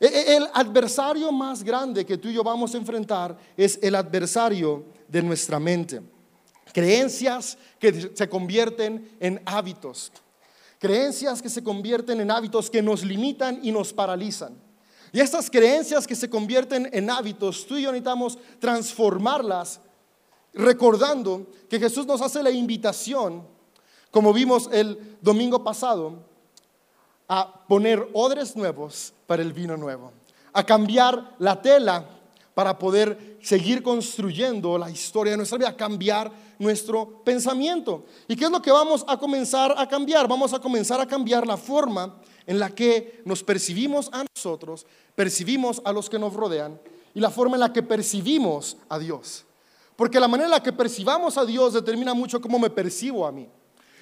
E, 0.00 0.06
e, 0.06 0.36
el 0.36 0.48
adversario 0.54 1.32
más 1.32 1.62
grande 1.62 2.06
que 2.06 2.16
tú 2.16 2.28
y 2.28 2.34
yo 2.34 2.44
vamos 2.44 2.74
a 2.74 2.78
enfrentar 2.78 3.36
es 3.56 3.78
el 3.82 3.94
adversario 3.94 4.84
de 5.08 5.22
nuestra 5.22 5.58
mente. 5.58 6.00
Creencias 6.72 7.58
que 7.78 8.10
se 8.14 8.28
convierten 8.28 9.16
en 9.18 9.42
hábitos. 9.44 10.12
Creencias 10.78 11.42
que 11.42 11.48
se 11.48 11.62
convierten 11.62 12.20
en 12.20 12.30
hábitos 12.30 12.70
que 12.70 12.82
nos 12.82 13.04
limitan 13.04 13.58
y 13.62 13.72
nos 13.72 13.92
paralizan. 13.92 14.56
Y 15.12 15.20
estas 15.20 15.50
creencias 15.50 16.06
que 16.06 16.14
se 16.14 16.30
convierten 16.30 16.88
en 16.92 17.10
hábitos, 17.10 17.66
tú 17.66 17.76
y 17.76 17.82
yo 17.82 17.90
necesitamos 17.90 18.38
transformarlas 18.60 19.80
recordando 20.52 21.46
que 21.68 21.80
Jesús 21.80 22.06
nos 22.06 22.20
hace 22.20 22.42
la 22.42 22.50
invitación, 22.50 23.46
como 24.10 24.32
vimos 24.32 24.68
el 24.72 25.16
domingo 25.20 25.64
pasado, 25.64 26.27
a 27.28 27.66
poner 27.68 28.08
odres 28.14 28.56
nuevos 28.56 29.12
para 29.26 29.42
el 29.42 29.52
vino 29.52 29.76
nuevo, 29.76 30.12
a 30.52 30.64
cambiar 30.64 31.36
la 31.38 31.60
tela 31.60 32.04
para 32.54 32.76
poder 32.76 33.38
seguir 33.40 33.84
construyendo 33.84 34.76
la 34.78 34.90
historia 34.90 35.30
de 35.32 35.36
nuestra 35.36 35.58
vida, 35.58 35.76
cambiar 35.76 36.32
nuestro 36.58 37.22
pensamiento. 37.22 38.04
¿Y 38.26 38.34
qué 38.34 38.46
es 38.46 38.50
lo 38.50 38.60
que 38.60 38.72
vamos 38.72 39.04
a 39.06 39.16
comenzar 39.16 39.74
a 39.78 39.86
cambiar? 39.86 40.26
Vamos 40.26 40.52
a 40.52 40.58
comenzar 40.58 41.00
a 41.00 41.06
cambiar 41.06 41.46
la 41.46 41.56
forma 41.56 42.16
en 42.46 42.58
la 42.58 42.70
que 42.70 43.22
nos 43.24 43.44
percibimos 43.44 44.10
a 44.12 44.24
nosotros, 44.34 44.86
percibimos 45.14 45.80
a 45.84 45.92
los 45.92 46.10
que 46.10 46.18
nos 46.18 46.34
rodean 46.34 46.80
y 47.14 47.20
la 47.20 47.30
forma 47.30 47.56
en 47.56 47.60
la 47.60 47.72
que 47.72 47.82
percibimos 47.82 48.76
a 48.88 48.98
Dios. 48.98 49.44
Porque 49.94 50.18
la 50.18 50.26
manera 50.28 50.46
en 50.46 50.52
la 50.52 50.62
que 50.62 50.72
percibamos 50.72 51.38
a 51.38 51.44
Dios 51.44 51.74
determina 51.74 52.14
mucho 52.14 52.40
cómo 52.40 52.58
me 52.58 52.70
percibo 52.70 53.26
a 53.26 53.30
mí. 53.30 53.48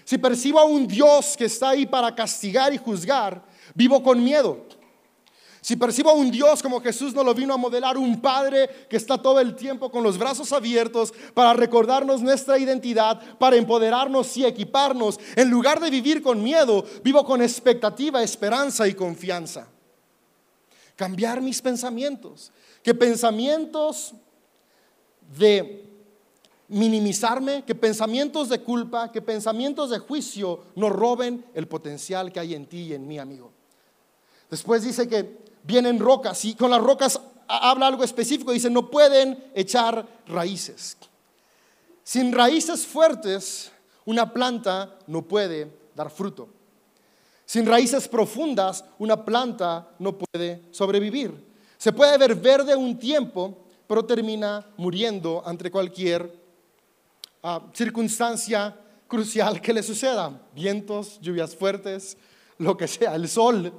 Si 0.07 0.19
percibo 0.19 0.61
a 0.61 0.65
un 0.65 0.87
Dios 0.87 1.37
que 1.37 1.47
está 1.47 1.71
ahí 1.71 1.85
para 1.85 2.15
castigar 2.15 2.73
y 2.73 2.79
juzgar, 2.79 3.45
vivo 3.75 4.01
con 4.05 4.23
miedo. 4.23 4.65
Si 5.61 5.75
percibo 5.75 6.11
a 6.11 6.15
un 6.15 6.31
Dios 6.31 6.63
como 6.63 6.81
Jesús 6.81 7.13
nos 7.13 7.25
lo 7.25 7.35
vino 7.35 7.53
a 7.53 7.57
modelar, 7.57 7.99
un 7.99 8.21
Padre 8.21 8.87
que 8.89 8.97
está 8.97 9.19
todo 9.19 9.41
el 9.41 9.57
tiempo 9.57 9.91
con 9.91 10.05
los 10.05 10.17
brazos 10.17 10.53
abiertos 10.53 11.13
para 11.35 11.55
recordarnos 11.55 12.23
nuestra 12.23 12.57
identidad, 12.57 13.21
para 13.39 13.57
empoderarnos 13.57 14.37
y 14.37 14.45
equiparnos, 14.45 15.19
en 15.35 15.51
lugar 15.51 15.81
de 15.81 15.91
vivir 15.91 16.23
con 16.23 16.41
miedo, 16.41 16.85
vivo 17.03 17.25
con 17.25 17.43
expectativa, 17.43 18.23
esperanza 18.23 18.87
y 18.87 18.95
confianza. 18.95 19.67
Cambiar 20.95 21.41
mis 21.41 21.61
pensamientos, 21.61 22.53
que 22.85 22.95
pensamientos 22.95 24.15
de 25.37 25.96
minimizarme, 26.69 27.65
que 27.65 27.75
pensamientos 27.75 28.49
de 28.49 28.61
culpa, 28.61 29.13
que 29.13 29.23
pensamientos 29.23 29.91
de 29.91 29.99
juicio 29.99 30.65
nos 30.75 30.91
roben 30.91 31.45
el 31.55 31.69
potencial 31.69 32.33
que 32.33 32.41
hay 32.41 32.55
en 32.55 32.67
ti 32.67 32.83
y 32.83 32.95
en 32.95 33.07
mi 33.07 33.19
amigo. 33.19 33.53
Después 34.51 34.83
dice 34.83 35.09
que 35.09 35.39
vienen 35.63 35.99
rocas 35.99 36.45
y 36.45 36.55
con 36.55 36.71
las 36.71 36.83
rocas 36.83 37.21
habla 37.49 37.87
algo 37.87 38.05
específico, 38.05 38.53
dice, 38.53 38.71
no 38.71 38.91
pueden 38.91 39.51
echar 39.55 40.07
raíces. 40.27 40.97
Sin 42.03 42.33
raíces 42.33 42.87
fuertes, 42.87 43.71
una 44.05 44.33
planta 44.33 44.99
no 45.07 45.23
puede 45.23 45.71
dar 45.95 46.11
fruto. 46.11 46.49
Sin 47.45 47.67
raíces 47.67 48.09
profundas, 48.09 48.85
una 48.99 49.25
planta 49.25 49.89
no 49.99 50.17
puede 50.17 50.63
sobrevivir. 50.73 51.33
Se 51.79 51.93
puede 51.93 52.19
ver 52.19 52.35
verde 52.35 52.75
un 52.75 52.99
tiempo, 52.99 53.57
pero 53.87 54.05
termina 54.05 54.67
muriendo 54.77 55.43
ante 55.47 55.71
cualquier 55.71 56.46
ah, 57.47 57.63
circunstancia 57.73 58.77
crucial 59.07 59.61
que 59.61 59.73
le 59.73 59.83
suceda. 59.83 60.41
Vientos, 60.55 61.21
lluvias 61.21 61.55
fuertes, 61.55 62.17
lo 62.59 62.77
que 62.77 62.89
sea, 62.89 63.15
el 63.15 63.29
sol. 63.29 63.73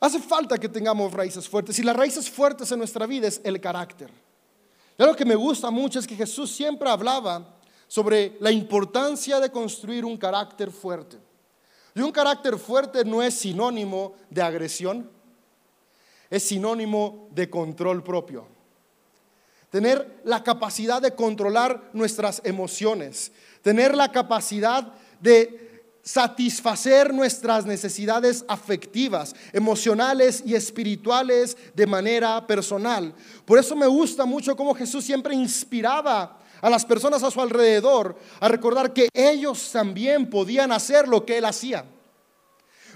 Hace 0.00 0.20
falta 0.20 0.58
que 0.58 0.68
tengamos 0.68 1.12
raíces 1.12 1.48
fuertes 1.48 1.78
y 1.78 1.82
las 1.82 1.96
raíces 1.96 2.30
fuertes 2.30 2.70
en 2.72 2.78
nuestra 2.78 3.06
vida 3.06 3.28
es 3.28 3.40
el 3.44 3.60
carácter. 3.60 4.10
Y 4.98 5.02
algo 5.02 5.16
que 5.16 5.24
me 5.24 5.34
gusta 5.34 5.70
mucho 5.70 5.98
es 5.98 6.06
que 6.06 6.16
Jesús 6.16 6.50
siempre 6.50 6.88
hablaba 6.88 7.56
sobre 7.88 8.36
la 8.40 8.50
importancia 8.50 9.38
de 9.40 9.50
construir 9.50 10.04
un 10.04 10.16
carácter 10.16 10.70
fuerte. 10.70 11.18
Y 11.94 12.00
un 12.00 12.12
carácter 12.12 12.58
fuerte 12.58 13.04
no 13.04 13.22
es 13.22 13.34
sinónimo 13.34 14.14
de 14.28 14.42
agresión, 14.42 15.10
es 16.28 16.42
sinónimo 16.42 17.28
de 17.32 17.48
control 17.48 18.02
propio. 18.02 18.55
Tener 19.70 20.20
la 20.24 20.42
capacidad 20.42 21.02
de 21.02 21.14
controlar 21.14 21.90
nuestras 21.92 22.40
emociones, 22.44 23.32
tener 23.62 23.94
la 23.96 24.12
capacidad 24.12 24.92
de 25.20 25.66
satisfacer 26.02 27.12
nuestras 27.12 27.66
necesidades 27.66 28.44
afectivas, 28.46 29.34
emocionales 29.52 30.40
y 30.46 30.54
espirituales 30.54 31.56
de 31.74 31.86
manera 31.86 32.46
personal. 32.46 33.12
Por 33.44 33.58
eso 33.58 33.74
me 33.74 33.88
gusta 33.88 34.24
mucho 34.24 34.56
cómo 34.56 34.72
Jesús 34.72 35.04
siempre 35.04 35.34
inspiraba 35.34 36.38
a 36.60 36.70
las 36.70 36.84
personas 36.84 37.24
a 37.24 37.30
su 37.30 37.40
alrededor 37.40 38.16
a 38.38 38.46
recordar 38.46 38.92
que 38.92 39.08
ellos 39.12 39.70
también 39.72 40.30
podían 40.30 40.70
hacer 40.70 41.08
lo 41.08 41.26
que 41.26 41.38
él 41.38 41.44
hacía. 41.44 41.84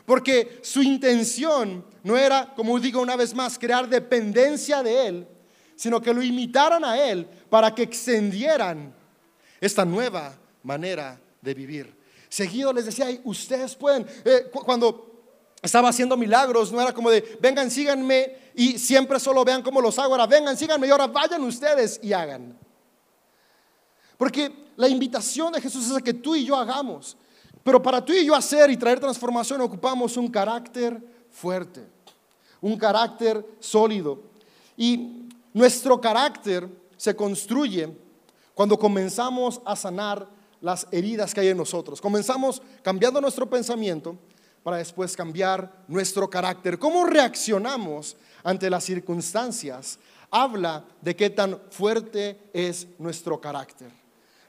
Porque 0.07 0.61
su 0.63 0.83
intención 0.83 1.85
no 2.03 2.17
era, 2.17 2.53
como 2.55 2.79
digo 2.79 3.01
una 3.01 3.17
vez 3.17 3.35
más, 3.35 3.59
crear 3.59 3.89
dependencia 3.89 4.83
de 4.83 5.07
Él, 5.07 5.29
sino 5.81 5.99
que 5.99 6.13
lo 6.13 6.23
imitaran 6.23 6.85
a 6.85 7.03
Él 7.03 7.27
para 7.49 7.75
que 7.75 7.85
extendieran 7.85 8.93
esta 9.59 9.83
nueva 9.83 10.35
manera 10.63 11.19
de 11.41 11.55
vivir. 11.55 11.97
Seguido 12.29 12.71
les 12.71 12.85
decía, 12.85 13.07
ustedes 13.25 13.77
pueden, 13.77 14.07
eh, 14.27 14.51
cuando 14.53 15.23
estaba 15.63 15.89
haciendo 15.89 16.19
milagros, 16.19 16.71
no 16.71 16.83
era 16.83 16.93
como 16.93 17.09
de, 17.09 17.39
vengan, 17.41 17.71
síganme 17.71 18.37
y 18.55 18.79
siempre 18.79 19.19
solo 19.19 19.43
vean 19.43 19.63
cómo 19.63 19.81
los 19.81 19.99
hago, 19.99 20.13
ahora 20.13 20.27
vengan, 20.27 20.55
síganme 20.55 20.87
y 20.87 20.91
ahora 20.91 21.07
vayan 21.07 21.43
ustedes 21.45 21.99
y 22.03 22.13
hagan. 22.13 22.59
Porque 24.19 24.53
la 24.77 24.87
invitación 24.87 25.51
de 25.55 25.63
Jesús 25.63 25.87
es 25.87 25.97
a 25.97 26.03
que 26.03 26.13
tú 26.13 26.37
y 26.37 26.45
yo 26.45 26.57
hagamos. 26.57 27.17
Pero 27.65 27.83
para 27.83 28.05
tú 28.05 28.13
y 28.13 28.27
yo 28.27 28.35
hacer 28.35 28.71
y 28.71 28.77
traer 28.77 29.01
transformación 29.01 29.63
ocupamos 29.63 30.15
un 30.19 30.29
carácter 30.29 31.03
fuerte, 31.31 31.87
un 32.61 32.77
carácter 32.77 33.43
sólido. 33.61 34.25
Y 34.77 35.21
nuestro 35.53 36.01
carácter 36.01 36.69
se 36.97 37.15
construye 37.17 37.89
cuando 38.55 38.79
comenzamos 38.79 39.61
a 39.65 39.75
sanar 39.75 40.29
las 40.61 40.87
heridas 40.91 41.33
que 41.33 41.41
hay 41.41 41.49
en 41.49 41.57
nosotros. 41.57 42.01
Comenzamos 42.01 42.61
cambiando 42.83 43.21
nuestro 43.21 43.49
pensamiento 43.49 44.19
para 44.63 44.77
después 44.77 45.17
cambiar 45.17 45.85
nuestro 45.89 46.29
carácter. 46.29 46.79
¿Cómo 46.79 47.05
reaccionamos 47.05 48.17
ante 48.43 48.69
las 48.69 48.85
circunstancias? 48.85 49.99
Habla 50.31 50.85
de 51.01 51.17
qué 51.17 51.31
tan 51.31 51.59
fuerte 51.71 52.51
es 52.53 52.87
nuestro 52.99 53.41
carácter. 53.41 53.91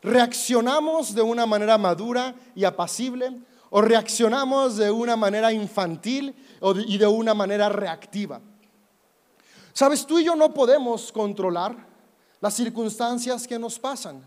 ¿Reaccionamos 0.02 1.16
de 1.16 1.22
una 1.22 1.46
manera 1.46 1.78
madura 1.78 2.36
y 2.56 2.64
apacible 2.64 3.32
o 3.70 3.82
reaccionamos 3.82 4.76
de 4.76 4.92
una 4.92 5.16
manera 5.16 5.54
infantil 5.54 6.36
y 6.88 6.98
de 6.98 7.08
una 7.08 7.34
manera 7.34 7.70
reactiva? 7.70 8.42
Sabes, 9.74 10.06
tú 10.06 10.20
y 10.20 10.24
yo 10.24 10.36
no 10.36 10.54
podemos 10.54 11.12
controlar 11.12 11.76
las 12.40 12.54
circunstancias 12.54 13.48
que 13.48 13.60
nos 13.60 13.80
pasan. 13.80 14.24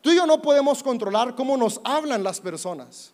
Tú 0.00 0.10
y 0.10 0.16
yo 0.16 0.26
no 0.26 0.42
podemos 0.42 0.82
controlar 0.82 1.34
cómo 1.34 1.56
nos 1.56 1.80
hablan 1.84 2.22
las 2.22 2.40
personas. 2.40 3.12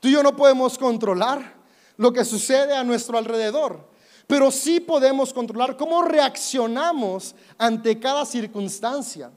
Tú 0.00 0.08
y 0.08 0.12
yo 0.12 0.22
no 0.22 0.34
podemos 0.34 0.76
controlar 0.76 1.54
lo 1.96 2.12
que 2.12 2.24
sucede 2.24 2.74
a 2.74 2.82
nuestro 2.82 3.18
alrededor. 3.18 3.88
Pero 4.26 4.50
sí 4.50 4.80
podemos 4.80 5.32
controlar 5.32 5.76
cómo 5.76 6.02
reaccionamos 6.02 7.34
ante 7.58 7.98
cada 8.00 8.24
circunstancia. 8.24 9.30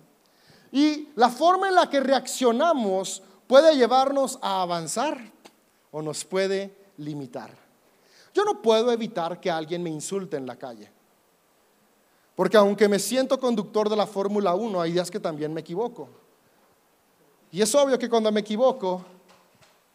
Y 0.72 1.10
la 1.16 1.30
forma 1.30 1.68
en 1.68 1.76
la 1.76 1.89
que 1.89 2.00
reaccionamos 2.00 3.22
puede 3.48 3.76
llevarnos 3.76 4.39
a 4.42 4.62
avanzar 4.62 5.20
o 5.92 6.02
nos 6.02 6.24
puede 6.24 6.76
limitar. 6.98 7.52
Yo 8.34 8.46
no 8.46 8.62
puedo 8.62 8.92
evitar 8.92 9.39
que 9.39 9.52
alguien 9.52 9.84
me 9.84 9.89
insulte 9.89 10.38
en 10.38 10.48
la 10.48 10.56
calle. 10.56 10.89
Porque 12.36 12.58
aunque 12.58 12.88
me 12.88 13.00
siento 13.00 13.39
conductor 13.39 13.89
de 13.89 13.96
la 13.96 14.08
Fórmula 14.08 14.56
1, 14.56 14.82
hay 14.82 14.91
días 14.93 15.12
que 15.12 15.19
también 15.19 15.54
me 15.54 15.62
equivoco. 15.62 16.10
Y 17.52 17.62
es 17.62 17.74
obvio 17.76 18.00
que 18.00 18.10
cuando 18.10 18.32
me 18.32 18.39
equivoco, 18.39 19.06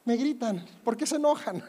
me 0.04 0.16
gritan. 0.16 0.64
¿Por 0.84 0.96
qué 0.96 1.06
se 1.06 1.16
enojan? 1.16 1.62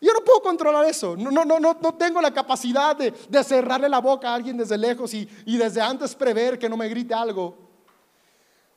Yo 0.00 0.12
no 0.12 0.20
puedo 0.24 0.40
controlar 0.40 0.84
eso. 0.84 1.16
No, 1.16 1.30
no, 1.30 1.44
no, 1.44 1.58
no, 1.58 1.94
tengo 1.94 2.20
la 2.20 2.32
capacidad 2.32 2.96
de, 2.96 3.12
cerrarle 3.42 3.88
la 3.88 4.00
boca 4.00 4.30
a 4.30 4.34
alguien 4.36 4.56
desde 4.56 4.78
lejos 4.78 5.12
y, 5.12 5.28
y 5.44 5.56
desde 5.56 5.80
antes 5.80 6.14
prever 6.14 6.56
que 6.58 6.68
no 6.68 6.76
me 6.76 6.88
grite 6.88 7.12
algo. 7.12 7.56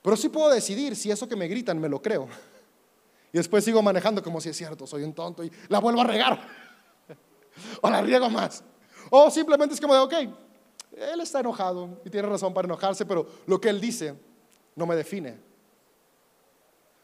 Pero 0.02 0.18
sí 0.18 0.30
puedo 0.30 0.50
decidir 0.50 0.96
si 0.96 1.12
eso 1.12 1.28
que 1.28 1.36
me 1.36 1.48
gritan 1.48 1.80
me 1.80 1.88
lo 1.88 2.02
creo. 2.02 2.28
Y 3.32 3.38
después 3.38 3.64
sigo 3.64 3.84
manejando 3.84 4.24
como 4.24 4.42
si 4.42 4.50
es 4.50 4.58
cierto, 4.58 4.88
soy 4.88 5.04
un 5.04 5.14
tonto 5.14 5.44
y 5.44 5.52
la 5.70 5.80
vuelvo 5.80 6.02
a 6.02 6.06
regar. 6.06 6.40
o 7.82 7.90
la 7.90 8.02
riego 8.02 8.30
más. 8.30 8.64
O 9.13 9.30
simplemente 9.30 9.76
es 9.76 9.82
como 9.82 9.93
de, 9.93 10.00
ok, 10.00 10.13
él 10.93 11.19
está 11.19 11.41
enojado 11.41 12.00
y 12.06 12.10
tiene 12.10 12.30
razón 12.30 12.54
para 12.54 12.65
enojarse, 12.65 13.06
pero 13.06 13.28
lo 13.45 13.60
que 13.60 13.67
él 13.67 13.82
dice 13.82 14.15
no 14.74 14.86
me 14.86 14.95
define. 14.95 15.38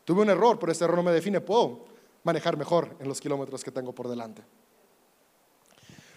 Tuve 0.05 0.21
un 0.21 0.29
error, 0.29 0.57
pero 0.57 0.71
ese 0.71 0.85
error 0.85 0.95
no 0.95 1.03
me 1.03 1.11
define. 1.11 1.41
Puedo 1.41 1.85
manejar 2.23 2.55
mejor 2.55 2.95
en 3.01 3.09
los 3.09 3.19
kilómetros 3.19 3.61
que 3.61 3.71
tengo 3.71 3.93
por 3.93 4.07
delante. 4.07 4.41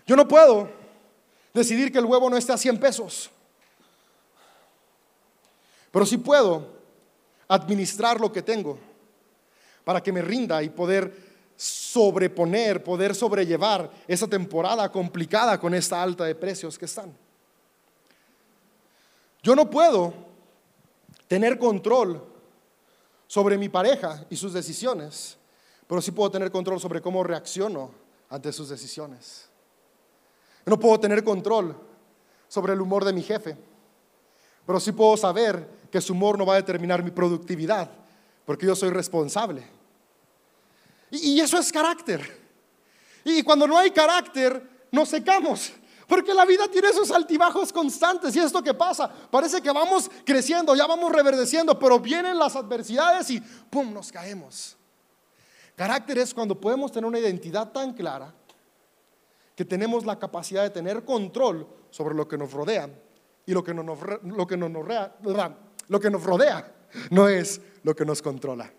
Yo 0.07 0.15
no 0.15 0.29
puedo 0.29 0.71
decidir 1.53 1.91
que 1.91 1.99
el 1.99 2.05
huevo 2.05 2.31
no 2.31 2.37
esté 2.37 2.53
a 2.53 2.57
100 2.57 2.79
pesos, 2.79 3.29
pero 5.91 6.07
sí 6.07 6.19
puedo 6.19 6.69
administrar 7.49 8.21
lo 8.21 8.31
que 8.31 8.43
tengo 8.43 8.79
para 9.83 10.01
que 10.01 10.13
me 10.13 10.23
rinda 10.23 10.63
y 10.63 10.69
poder 10.69 11.30
sobreponer, 11.61 12.83
poder 12.83 13.15
sobrellevar 13.15 13.91
esa 14.09 14.27
temporada 14.27 14.91
complicada 14.91 15.61
con 15.61 15.75
esta 15.75 16.03
alta 16.03 16.25
de 16.25 16.35
precios 16.35 16.79
que 16.79 16.87
están. 16.87 17.15
Yo 19.43 19.55
no 19.55 19.69
puedo 19.69 20.15
tener 21.29 21.59
control 21.59 22.25
sobre 23.27 23.59
mi 23.59 23.69
pareja 23.69 24.25
y 24.31 24.37
sus 24.37 24.55
decisiones, 24.55 25.37
pero 25.87 26.01
sí 26.01 26.13
puedo 26.13 26.31
tener 26.31 26.51
control 26.51 26.81
sobre 26.81 27.03
cómo 27.03 27.23
reacciono 27.23 27.91
ante 28.31 28.55
sus 28.55 28.71
decisiones. 28.71 29.51
No 30.65 30.81
puedo 30.81 30.99
tener 30.99 31.23
control 31.23 31.77
sobre 32.49 32.73
el 32.73 32.81
humor 32.81 33.05
de 33.05 33.13
mi 33.13 33.23
jefe, 33.23 33.55
pero 34.65 34.81
sí 34.81 34.93
puedo 34.93 35.15
saber 35.19 35.69
que 35.91 36.01
su 36.01 36.15
humor 36.15 36.39
no 36.39 36.47
va 36.47 36.55
a 36.55 36.57
determinar 36.57 37.05
mi 37.05 37.11
productividad, 37.11 37.91
porque 38.47 38.65
yo 38.65 38.75
soy 38.75 38.89
responsable. 38.89 39.80
Y, 41.11 41.41
eso 41.41 41.59
es 41.59 41.73
carácter. 41.73 42.39
Y 43.25 43.43
cuando 43.43 43.67
no 43.67 43.77
hay 43.77 43.91
carácter, 43.91 44.87
nos 44.91 45.09
secamos. 45.09 45.73
Porque 46.07 46.35
la 46.35 46.45
vida 46.45 46.67
tiene 46.69 46.89
esos 46.89 47.11
altibajos 47.11 47.73
constantes 47.73 48.35
y 48.35 48.41
es 48.41 48.53
lo 48.53 48.63
que 48.63 48.75
pasa. 48.75 49.09
Parece 49.31 49.63
que 49.63 49.71
vamos 49.71 50.11
creciendo, 50.25 50.75
ya 50.75 50.87
vamos 50.87 51.13
reverdeciendo, 51.13 51.79
pero 51.79 52.01
vienen 52.01 52.37
las 52.39 52.57
adversidades 52.57 53.31
y 53.31 53.41
¡pum! 53.41 53.93
nos 53.93 54.11
caemos. 54.11 54.77
Carácter 55.77 56.19
es 56.19 56.35
cuando 56.35 56.61
podemos 56.61 56.91
tener 56.91 57.07
una 57.07 57.19
identidad 57.19 57.71
tan 57.71 57.93
clara 57.95 58.35
que 59.55 59.65
tenemos 59.65 60.05
la 60.05 60.19
capacidad 60.19 60.63
de 60.63 60.71
tener 60.71 61.05
control 61.05 61.67
sobre 61.91 62.15
lo 62.15 62.27
que 62.27 62.37
nos 62.37 62.53
rodea 62.53 62.91
y 63.47 63.53
lo 63.53 63.63
que, 63.63 63.73
no 63.73 63.83
nos, 63.83 63.99
lo 64.23 64.47
que, 64.47 64.57
nos, 64.57 64.73
lo 65.89 66.01
que 66.01 66.11
nos 66.11 66.23
rodea 66.25 66.75
no 67.11 67.29
es 67.29 67.61
lo 67.83 67.95
que 67.95 68.05
nos 68.05 68.21
controla. 68.21 68.73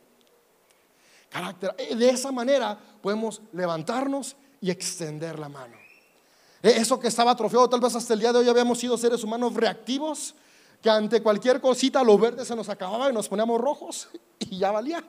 Carácter. 1.32 1.74
Eh, 1.78 1.96
de 1.96 2.10
esa 2.10 2.32
manera 2.32 2.78
podemos 3.02 3.42
levantarnos 3.54 4.36
y 4.60 4.70
extender 4.70 5.40
la 5.40 5.48
mano. 5.48 5.76
Eh, 6.62 6.74
eso 6.76 7.00
que 7.00 7.08
estaba 7.08 7.32
atrofiado, 7.32 7.70
tal 7.70 7.80
vez 7.80 7.96
hasta 7.96 8.14
el 8.14 8.20
día 8.20 8.34
de 8.34 8.40
hoy 8.40 8.50
habíamos 8.50 8.78
sido 8.78 8.98
seres 8.98 9.24
humanos 9.24 9.54
reactivos, 9.54 10.36
que 10.82 10.90
ante 10.90 11.24
cualquier 11.24 11.62
cosita 11.62 12.04
lo 12.04 12.18
verde 12.18 12.44
se 12.44 12.56
nos 12.56 12.68
acababa 12.68 13.10
y 13.10 13.14
nos 13.14 13.30
poníamos 13.30 13.62
rojos 13.62 14.10
y 14.40 14.58
ya 14.58 14.72
valía. 14.72 15.04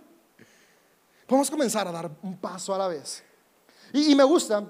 Podemos 1.27 1.51
comenzar 1.51 1.89
a 1.89 1.93
dar 1.93 2.11
un 2.23 2.37
paso 2.37 2.75
a 2.75 2.79
la 2.79 2.87
vez. 2.87 3.25
Y, 3.93 4.15
me 4.15 4.25
gusta 4.25 4.65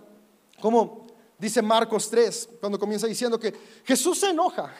como 0.62 1.06
dice 1.36 1.60
Marcos 1.60 2.08
3, 2.08 2.50
cuando 2.60 2.78
comienza 2.78 3.06
diciendo 3.06 3.38
que 3.38 3.52
Jesús 3.84 4.20
se 4.20 4.30
enoja. 4.30 4.72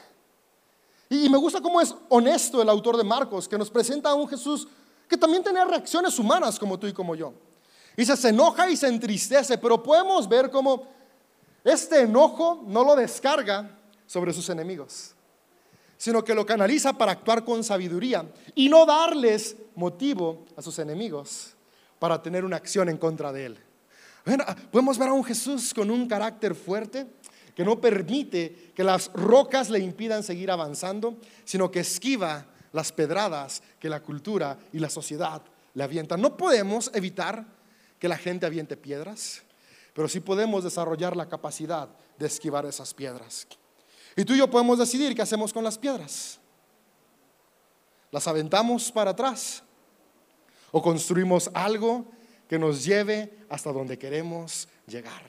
Y 1.11 1.29
me 1.29 1.37
gusta 1.37 1.61
cómo 1.61 1.81
es 1.81 1.95
honesto 2.09 2.63
el 2.63 2.69
autor 2.69 2.97
de 2.97 3.05
Marcos, 3.05 3.47
que 3.47 3.59
nos 3.59 3.69
presenta 3.69 4.11
a 4.11 4.15
un 4.15 4.29
Jesús 4.29 4.69
que 5.13 5.19
también 5.19 5.43
tenía 5.43 5.67
reacciones 5.67 6.19
humanas 6.19 6.59
como 6.59 6.79
tú 6.79 6.87
y 6.87 6.93
como 6.95 7.15
yo. 7.15 7.35
Y 7.99 8.07
se 8.07 8.31
enoja 8.31 8.71
y 8.71 8.79
se 8.79 8.89
entristece, 8.89 9.59
pero 9.59 9.83
podemos 9.83 10.27
ver 10.27 10.51
cómo 10.51 10.89
este 11.63 12.01
enojo 12.01 12.65
no 12.67 12.83
lo 12.83 12.97
descarga 12.97 13.79
sobre 14.07 14.33
sus 14.33 14.49
enemigos, 14.49 15.15
sino 15.99 16.25
que 16.25 16.35
lo 16.35 16.47
canaliza 16.47 16.95
para 16.95 17.13
actuar 17.13 17.45
con 17.45 17.63
sabiduría 17.63 18.25
y 18.55 18.71
no 18.71 18.87
darles 18.87 19.55
motivo 19.75 20.47
a 20.57 20.63
sus 20.63 20.79
enemigos 20.79 21.57
para 21.99 22.23
tener 22.23 22.43
una 22.43 22.57
acción 22.57 22.89
en 22.89 22.97
contra 22.97 23.35
de 23.35 23.45
él. 23.45 23.59
podemos 24.71 24.97
ver 24.97 25.11
a 25.11 25.13
un 25.13 25.25
Jesús 25.25 25.75
con 25.75 25.91
un 25.91 26.09
carácter 26.09 26.55
fuerte 26.55 27.07
que 27.55 27.67
no 27.67 27.83
permite 27.83 28.73
que 28.75 28.83
las 28.83 29.13
rocas 29.13 29.69
le 29.69 29.81
impidan 29.81 30.23
seguir 30.23 30.51
avanzando, 30.51 31.19
sino 31.45 31.71
que 31.71 31.81
esquiva 31.81 32.47
las 32.73 32.93
pedradas 32.93 33.63
que 33.79 33.89
la 33.89 34.03
cultura 34.03 34.59
y 34.73 34.79
la 34.79 34.91
sociedad 34.91 35.43
le 35.75 35.85
avientan. 35.85 36.21
No 36.21 36.37
podemos 36.37 36.91
evitar 36.95 37.47
que 37.99 38.09
la 38.09 38.17
gente 38.17 38.47
aviente 38.47 38.77
piedras, 38.77 39.43
pero 39.95 40.09
sí 40.09 40.21
podemos 40.21 40.65
desarrollar 40.65 41.17
la 41.17 41.29
capacidad 41.29 41.89
de 42.19 42.27
esquivar 42.27 42.67
esas 42.67 42.95
piedras. 42.95 43.47
Y 44.17 44.25
tú 44.25 44.35
y 44.35 44.39
yo 44.39 44.51
podemos 44.51 44.79
decidir 44.79 45.15
qué 45.15 45.23
hacemos 45.23 45.53
con 45.53 45.65
las 45.65 45.79
piedras. 45.79 46.39
¿Las 48.11 48.27
aventamos 48.29 48.93
para 48.93 49.13
atrás? 49.13 49.63
¿O 50.71 50.83
construimos 50.83 51.51
algo 51.55 52.05
que 52.49 52.59
nos 52.59 52.85
lleve 52.85 53.47
hasta 53.49 53.73
donde 53.73 53.99
queremos 53.99 54.69
llegar? 54.87 55.23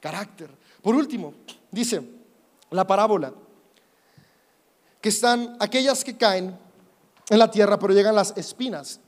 Carácter. 0.00 0.50
Por 0.82 0.94
último, 0.94 1.34
dice 1.70 2.02
la 2.70 2.86
parábola, 2.86 3.32
que 5.04 5.10
están 5.10 5.54
aquellas 5.60 6.02
que 6.02 6.16
caen 6.16 6.58
en 7.28 7.38
la 7.38 7.50
tierra, 7.50 7.78
pero 7.78 7.92
llegan 7.92 8.14
las 8.14 8.34
espinas 8.38 9.00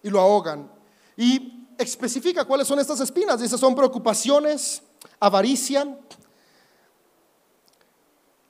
y 0.00 0.08
lo 0.08 0.20
ahogan. 0.20 0.70
Y 1.16 1.66
especifica 1.76 2.44
cuáles 2.44 2.68
son 2.68 2.78
estas 2.78 3.00
espinas. 3.00 3.40
Dice, 3.40 3.58
son 3.58 3.74
preocupaciones, 3.74 4.80
avaricia 5.18 5.98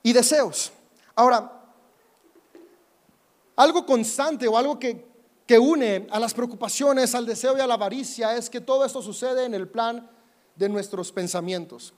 y 0.03 0.13
deseos. 0.13 0.71
Ahora, 1.15 1.73
algo 3.55 3.83
constante 3.83 4.47
o 4.47 4.55
algo 4.55 4.77
que, 4.77 5.03
que 5.47 5.57
une 5.57 6.07
a 6.11 6.19
las 6.19 6.35
preocupaciones, 6.35 7.15
al 7.15 7.25
deseo 7.25 7.57
y 7.57 7.61
a 7.61 7.65
la 7.65 7.73
avaricia 7.73 8.37
es 8.37 8.47
que 8.47 8.61
todo 8.61 8.85
esto 8.85 9.01
sucede 9.01 9.45
en 9.45 9.55
el 9.55 9.67
plan 9.67 10.07
de 10.55 10.69
nuestros 10.69 11.11
pensamientos. 11.11 11.95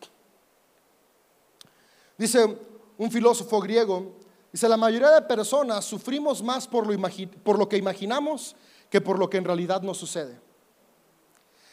Dice 2.18 2.58
un 2.98 3.12
filósofo 3.12 3.60
griego, 3.60 4.23
dice, 4.54 4.70
la 4.70 4.78
mayoría 4.78 5.10
de 5.10 5.22
personas 5.24 5.84
sufrimos 5.84 6.42
más 6.42 6.68
por 6.68 6.88
lo, 6.88 7.10
por 7.44 7.60
lo 7.60 7.68
que 7.68 7.76
imaginamos 7.76 8.56
que 8.90 9.02
por 9.02 9.20
lo 9.20 9.30
que 9.30 9.38
en 9.38 9.44
realidad 9.44 9.82
nos 9.82 9.98
sucede. 9.98 10.40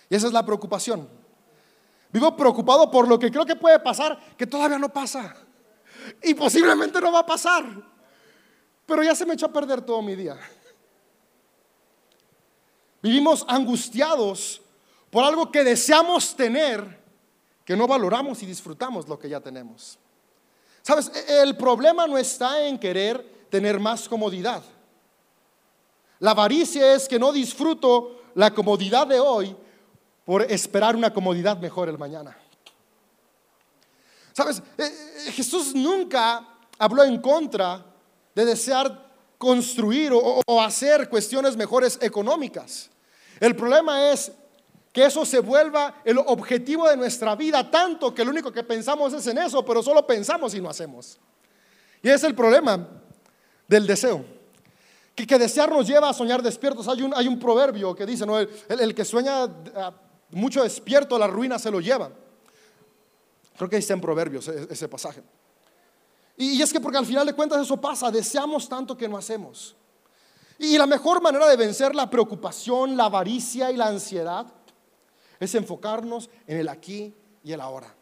Y 0.09 0.17
esa 0.17 0.27
es 0.27 0.33
la 0.33 0.45
preocupación. 0.45 1.09
Vivo 2.13 2.37
preocupado 2.37 2.91
por 2.91 3.07
lo 3.07 3.19
que 3.19 3.31
creo 3.31 3.47
que 3.47 3.55
puede 3.55 3.79
pasar, 3.79 4.19
que 4.37 4.47
todavía 4.47 4.79
no 4.79 4.89
pasa. 4.89 5.37
Y 6.23 6.35
posiblemente 6.35 7.01
no 7.01 7.13
va 7.13 7.21
a 7.21 7.27
pasar. 7.27 7.65
Pero 8.87 9.05
ya 9.05 9.15
se 9.15 9.25
me 9.25 9.35
echó 9.35 9.47
a 9.47 9.53
perder 9.53 9.83
todo 9.83 10.03
mi 10.03 10.17
día. 10.17 10.37
Vivimos 13.03 13.45
angustiados 13.47 14.61
por 15.11 15.25
algo 15.25 15.51
que 15.53 15.63
deseamos 15.63 16.35
tener, 16.35 17.01
que 17.65 17.77
no 17.77 17.87
valoramos 17.87 18.43
y 18.43 18.47
disfrutamos 18.47 19.09
lo 19.09 19.19
que 19.19 19.29
ya 19.29 19.41
tenemos. 19.41 19.99
Sabes, 20.83 21.11
el 21.29 21.57
problema 21.57 22.07
no 22.07 22.17
está 22.19 22.67
en 22.67 22.79
querer 22.79 23.47
tener 23.51 23.79
más 23.79 24.09
comodidad. 24.09 24.63
La 26.21 26.33
avaricia 26.33 26.95
es 26.95 27.09
que 27.09 27.19
no 27.19 27.33
disfruto 27.33 28.23
la 28.35 28.53
comodidad 28.53 29.07
de 29.07 29.19
hoy 29.19 29.57
por 30.25 30.43
esperar 30.43 30.95
una 30.95 31.13
comodidad 31.13 31.59
mejor 31.59 31.89
el 31.89 31.99
mañana. 31.99 32.37
Sabes, 34.33 34.63
eh, 34.79 34.85
eh, 35.27 35.33
Jesús 35.33 35.75
nunca 35.75 36.47
habló 36.79 37.03
en 37.05 37.21
contra 37.21 37.85
de 38.35 38.45
desear 38.45 39.11
construir 39.37 40.13
o, 40.13 40.61
hacer 40.61 41.09
cuestiones 41.09 41.57
mejores 41.57 41.99
económicas. 42.03 42.91
El 43.41 43.57
problema 43.57 44.11
es 44.11 44.31
que 44.93 45.05
eso 45.05 45.25
se 45.25 45.39
vuelva 45.39 46.03
el 46.05 46.19
objetivo 46.19 46.89
de 46.89 46.97
nuestra 46.97 47.37
vida, 47.37 47.71
tanto 47.71 48.15
que 48.15 48.25
lo 48.25 48.31
único 48.31 48.51
que 48.51 48.65
pensamos 48.65 49.13
es 49.13 49.27
en 49.27 49.39
eso, 49.39 49.65
pero 49.65 49.83
solo 49.83 50.07
pensamos 50.07 50.55
y 50.55 50.61
no 50.61 50.69
hacemos. 50.69 51.19
Y 52.03 52.09
es 52.09 52.25
el 52.25 52.35
problema 52.35 52.89
del 53.69 53.87
deseo. 53.87 54.25
Que, 55.15 55.27
que 55.27 55.39
desear 55.39 55.71
nos 55.71 55.87
lleva 55.87 56.09
a 56.09 56.15
soñar 56.15 56.43
despiertos. 56.43 56.89
Hay 56.89 57.03
un, 57.03 57.15
hay 57.15 57.29
un 57.29 57.39
proverbio 57.39 57.95
que 57.95 58.07
dice, 58.07 58.27
¿no? 58.27 58.39
el 58.39 58.95
que 58.95 59.05
sueña 59.05 59.45
ah, 59.77 59.93
mucho 60.31 60.63
despierto 60.63 61.19
la 61.19 61.27
ruina 61.27 61.59
se 61.59 61.71
lo 61.71 61.81
lleva. 61.81 62.11
Creo 63.57 63.69
que 63.69 63.77
está 63.77 63.93
en 63.93 64.01
Proverbios 64.01 64.49
e-, 64.49 64.69
ese 64.71 64.89
pasaje. 64.89 65.23
Y 66.37 66.61
es 66.63 66.73
que 66.73 66.81
porque 66.81 66.99
al 66.99 67.07
final 67.07 67.27
de 67.27 67.35
cuentas 67.35 67.61
eso 67.61 67.79
pasa, 67.79 68.11
deseamos 68.11 68.69
tanto 68.69 68.97
que 68.97 69.09
no 69.09 69.19
hacemos. 69.19 69.77
Y 70.59 70.79
la 70.79 70.87
mejor 70.87 71.21
manera 71.21 71.47
de 71.47 71.57
vencer 71.57 71.95
la 71.95 72.09
preocupación, 72.09 72.97
la 72.97 73.05
avaricia 73.05 73.71
y 73.71 73.77
la 73.77 73.89
ansiedad 73.89 74.47
es 75.41 75.55
enfocarnos 75.55 76.31
en 76.47 76.59
el 76.59 76.69
aquí 76.69 77.13
y 77.43 77.53
el 77.53 77.61
ahora. 77.61 77.93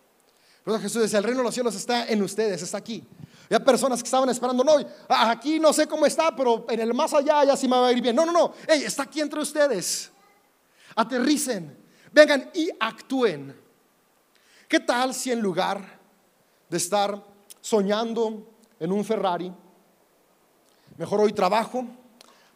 Pero 0.64 0.78
Jesús 0.78 1.02
dice, 1.02 1.16
el 1.16 1.24
reino 1.24 1.38
de 1.38 1.44
los 1.44 1.54
cielos 1.54 1.74
está 1.74 2.06
en 2.08 2.22
ustedes, 2.22 2.60
está 2.60 2.76
aquí. 2.76 3.02
Hay 3.48 3.60
personas 3.60 4.02
que 4.02 4.06
estaban 4.06 4.28
esperando, 4.28 4.62
no, 4.62 4.76
aquí 5.08 5.58
no 5.58 5.72
sé 5.72 5.86
cómo 5.86 6.04
está, 6.04 6.36
pero 6.36 6.66
en 6.68 6.80
el 6.80 6.92
más 6.92 7.14
allá 7.14 7.44
ya 7.44 7.56
sí 7.56 7.66
me 7.66 7.78
va 7.78 7.86
a 7.86 7.92
ir 7.92 8.02
bien. 8.02 8.14
No, 8.14 8.26
no, 8.26 8.32
no, 8.32 8.52
está 8.66 9.04
aquí 9.04 9.22
entre 9.22 9.40
ustedes. 9.40 10.10
Aterricen, 10.94 11.78
Vengan 12.12 12.50
y 12.54 12.70
actúen. 12.80 13.54
¿Qué 14.66 14.80
tal 14.80 15.14
si 15.14 15.30
en 15.30 15.40
lugar 15.40 15.98
de 16.68 16.76
estar 16.76 17.22
soñando 17.60 18.46
en 18.78 18.92
un 18.92 19.04
Ferrari, 19.04 19.52
mejor 20.96 21.20
hoy 21.20 21.32
trabajo 21.32 21.84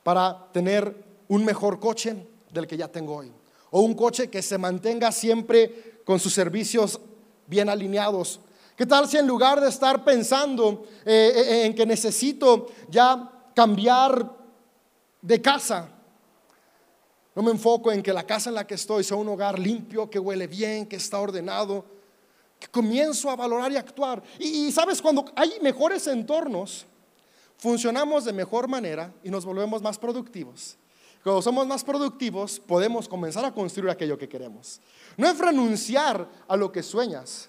para 0.02 0.48
tener 0.52 1.04
un 1.28 1.44
mejor 1.44 1.78
coche 1.80 2.26
del 2.50 2.66
que 2.66 2.76
ya 2.76 2.88
tengo 2.88 3.16
hoy? 3.16 3.32
O 3.72 3.80
un 3.80 3.94
coche 3.94 4.30
que 4.30 4.42
se 4.42 4.56
mantenga 4.56 5.11
siempre 5.11 6.00
con 6.04 6.20
sus 6.20 6.32
servicios 6.32 7.00
bien 7.48 7.68
alineados. 7.68 8.38
¿Qué 8.76 8.87
tal 8.87 9.08
si 9.08 9.16
en 9.16 9.26
lugar 9.26 9.61
de 9.61 9.68
estar 9.68 10.04
pensando 10.04 10.87
eh, 11.04 11.32
eh, 11.35 11.66
en 11.66 11.74
que 11.74 11.85
necesito 11.85 12.68
ya 12.88 13.30
cambiar 13.54 14.30
de 15.20 15.40
casa, 15.42 15.88
no 17.35 17.42
me 17.42 17.50
enfoco 17.50 17.90
en 17.90 18.02
que 18.02 18.12
la 18.12 18.26
casa 18.26 18.50
en 18.50 18.56
la 18.56 18.66
que 18.66 18.74
estoy 18.74 19.04
sea 19.04 19.16
un 19.16 19.28
hogar 19.28 19.58
limpio, 19.58 20.11
que 20.11 20.18
huele 20.18 20.46
bien, 20.46 20.87
que 20.87 20.96
está 20.96 21.18
ordenado. 21.18 21.85
Que 22.58 22.68
comienzo 22.68 23.30
a 23.30 23.37
valorar 23.37 23.72
y 23.72 23.76
actuar. 23.76 24.22
Y, 24.38 24.70
sabes, 24.70 25.00
cuando 25.00 25.24
hay 25.35 25.54
mejores 25.62 26.06
entornos, 26.06 26.87
funcionamos 27.56 28.24
de 28.24 28.32
mejor 28.32 28.68
manera 28.68 29.12
y 29.24 29.30
nos 29.30 29.44
volvemos 29.44 29.82
más 29.82 29.98
productivos. 29.98 30.76
Cuando 31.22 31.40
somos 31.40 31.66
más 31.66 31.85
productivos, 31.85 32.58
podemos 32.58 33.08
comenzar 33.08 33.44
a 33.44 33.52
construir 33.52 33.90
aquello 33.90 34.18
que 34.18 34.28
queremos. 34.28 34.80
No 35.16 35.28
es 35.28 35.38
renunciar 35.38 36.28
a 36.48 36.56
lo 36.56 36.72
que 36.72 36.82
sueñas, 36.82 37.48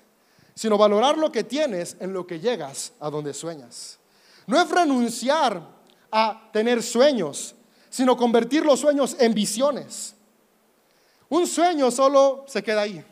sino 0.53 0.77
valorar 0.77 1.17
lo 1.17 1.31
que 1.31 1.43
tienes 1.43 1.97
en 1.99 2.13
lo 2.13 2.27
que 2.27 2.39
llegas 2.39 2.93
a 2.99 3.09
donde 3.09 3.33
sueñas. 3.33 3.97
No 4.45 4.61
es 4.61 4.69
renunciar 4.69 5.61
a 6.11 6.49
tener 6.51 6.83
sueños, 6.83 7.55
sino 7.89 8.15
convertir 8.15 8.63
los 8.63 8.79
sueños 8.79 9.15
en 9.19 9.33
visiones. 9.33 10.13
Un 11.29 11.47
sueño 11.47 11.89
solo 11.89 12.45
se 12.47 12.61
queda 12.61 12.81
ahí, 12.81 13.03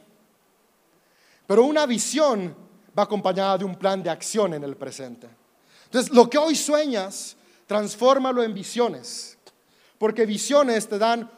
pero 1.47 1.63
una 1.65 1.87
visión 1.87 2.55
va 2.97 3.03
acompañada 3.03 3.57
de 3.57 3.65
un 3.65 3.75
plan 3.75 4.03
de 4.03 4.11
acción 4.11 4.53
en 4.53 4.63
el 4.63 4.75
presente. 4.75 5.27
Entonces, 5.85 6.13
lo 6.13 6.29
que 6.29 6.37
hoy 6.37 6.55
sueñas, 6.55 7.35
transfórmalo 7.65 8.43
en 8.43 8.53
visiones, 8.53 9.37
porque 10.01 10.25
visiones 10.25 10.89
te 10.89 10.97
dan 10.97 11.29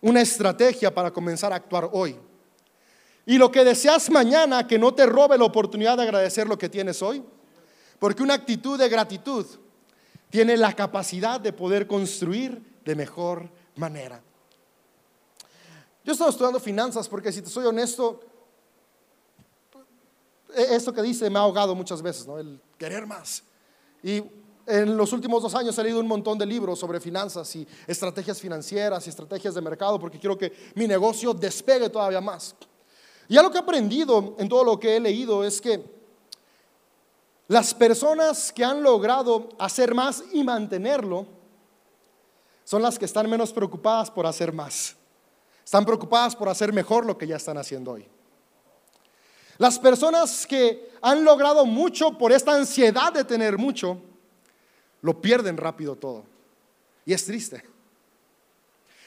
una 0.00 0.20
estrategia 0.20 0.94
para 0.94 1.10
comenzar 1.10 1.52
a 1.52 1.56
actuar 1.56 1.90
hoy. 1.90 2.16
Y 3.26 3.38
lo 3.38 3.50
que 3.50 3.64
deseas 3.64 4.08
mañana, 4.08 4.68
que 4.68 4.78
no 4.78 4.94
te 4.94 5.04
robe 5.04 5.36
la 5.36 5.42
oportunidad 5.42 5.96
de 5.96 6.04
agradecer 6.04 6.46
lo 6.46 6.56
que 6.56 6.68
tienes 6.68 7.02
hoy. 7.02 7.24
Porque 7.98 8.22
una 8.22 8.34
actitud 8.34 8.78
de 8.78 8.88
gratitud 8.88 9.44
tiene 10.30 10.56
la 10.56 10.72
capacidad 10.74 11.40
de 11.40 11.52
poder 11.52 11.88
construir 11.88 12.80
de 12.84 12.94
mejor 12.94 13.50
manera. 13.74 14.22
Yo 16.04 16.12
he 16.12 16.14
estado 16.14 16.30
estudiando 16.30 16.60
finanzas 16.60 17.08
porque 17.08 17.32
si 17.32 17.42
te 17.42 17.50
soy 17.50 17.66
honesto, 17.66 18.20
e-, 20.54 20.76
esto 20.76 20.92
que 20.92 21.02
dice 21.02 21.28
me 21.30 21.40
ha 21.40 21.42
ahogado 21.42 21.74
muchas 21.74 22.00
veces, 22.00 22.28
¿no? 22.28 22.38
El 22.38 22.60
querer 22.78 23.08
más. 23.08 23.42
Y 24.04 24.22
en 24.66 24.96
los 24.96 25.12
últimos 25.12 25.42
dos 25.42 25.54
años 25.54 25.76
he 25.78 25.82
leído 25.82 26.00
un 26.00 26.06
montón 26.06 26.38
de 26.38 26.46
libros 26.46 26.78
sobre 26.78 27.00
finanzas 27.00 27.54
y 27.56 27.66
estrategias 27.86 28.40
financieras 28.40 29.06
y 29.06 29.10
estrategias 29.10 29.54
de 29.54 29.60
mercado 29.60 29.98
porque 29.98 30.18
quiero 30.18 30.38
que 30.38 30.52
mi 30.74 30.86
negocio 30.86 31.34
despegue 31.34 31.90
todavía 31.90 32.20
más. 32.20 32.54
Y 33.28 33.36
algo 33.36 33.50
que 33.50 33.58
he 33.58 33.60
aprendido 33.60 34.36
en 34.38 34.48
todo 34.48 34.64
lo 34.64 34.78
que 34.78 34.96
he 34.96 35.00
leído 35.00 35.44
es 35.44 35.60
que 35.60 35.84
las 37.48 37.74
personas 37.74 38.52
que 38.52 38.64
han 38.64 38.82
logrado 38.82 39.50
hacer 39.58 39.94
más 39.94 40.24
y 40.32 40.42
mantenerlo 40.42 41.26
son 42.64 42.80
las 42.80 42.98
que 42.98 43.04
están 43.04 43.28
menos 43.28 43.52
preocupadas 43.52 44.10
por 44.10 44.26
hacer 44.26 44.52
más. 44.52 44.96
Están 45.64 45.84
preocupadas 45.84 46.34
por 46.34 46.48
hacer 46.48 46.72
mejor 46.72 47.04
lo 47.04 47.16
que 47.16 47.26
ya 47.26 47.36
están 47.36 47.58
haciendo 47.58 47.92
hoy. 47.92 48.08
Las 49.58 49.78
personas 49.78 50.46
que 50.46 50.90
han 51.00 51.24
logrado 51.24 51.64
mucho 51.64 52.16
por 52.18 52.32
esta 52.32 52.54
ansiedad 52.54 53.12
de 53.12 53.24
tener 53.24 53.56
mucho, 53.56 54.00
lo 55.04 55.20
pierden 55.20 55.58
rápido 55.58 55.96
todo. 55.96 56.24
Y 57.04 57.12
es 57.12 57.26
triste. 57.26 57.62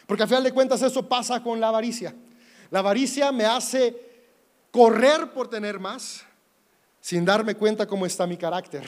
Porque 0.06 0.22
al 0.22 0.30
final 0.30 0.44
de 0.44 0.54
cuentas 0.54 0.80
eso 0.84 1.10
pasa 1.10 1.42
con 1.42 1.60
la 1.60 1.70
avaricia. 1.70 2.14
La 2.70 2.80
avaricia 2.80 3.32
me 3.32 3.46
hace 3.46 4.00
correr 4.70 5.34
por 5.34 5.50
tener 5.50 5.80
más 5.80 6.24
sin 7.02 7.26
darme 7.26 7.56
cuenta 7.56 7.88
cómo 7.88 8.06
está 8.06 8.28
mi 8.28 8.38
carácter. 8.38 8.88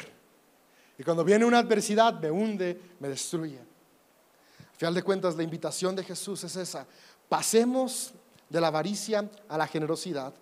Y 1.00 1.04
cuando 1.04 1.24
viene 1.24 1.46
una 1.46 1.58
adversidad 1.58 2.20
me 2.20 2.30
hunde, 2.30 2.80
me 3.00 3.10
destruye. 3.10 3.58
Al 3.58 4.76
final 4.78 4.94
de 4.94 5.02
cuentas, 5.02 5.36
la 5.36 5.42
invitación 5.42 5.96
de 5.96 6.04
Jesús 6.04 6.44
es 6.44 6.56
esa. 6.58 6.86
Pasemos 7.28 8.14
de 8.50 8.62
la 8.62 8.68
avaricia 8.68 9.28
a 9.48 9.58
la 9.58 9.66
generosidad. 9.66 10.36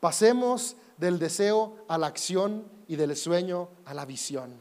Pasemos 0.00 0.76
del 0.98 1.18
deseo 1.18 1.78
a 1.88 1.96
la 1.96 2.08
acción 2.08 2.66
y 2.88 2.96
del 2.96 3.16
sueño 3.16 3.70
a 3.86 3.94
la 3.94 4.04
visión. 4.04 4.52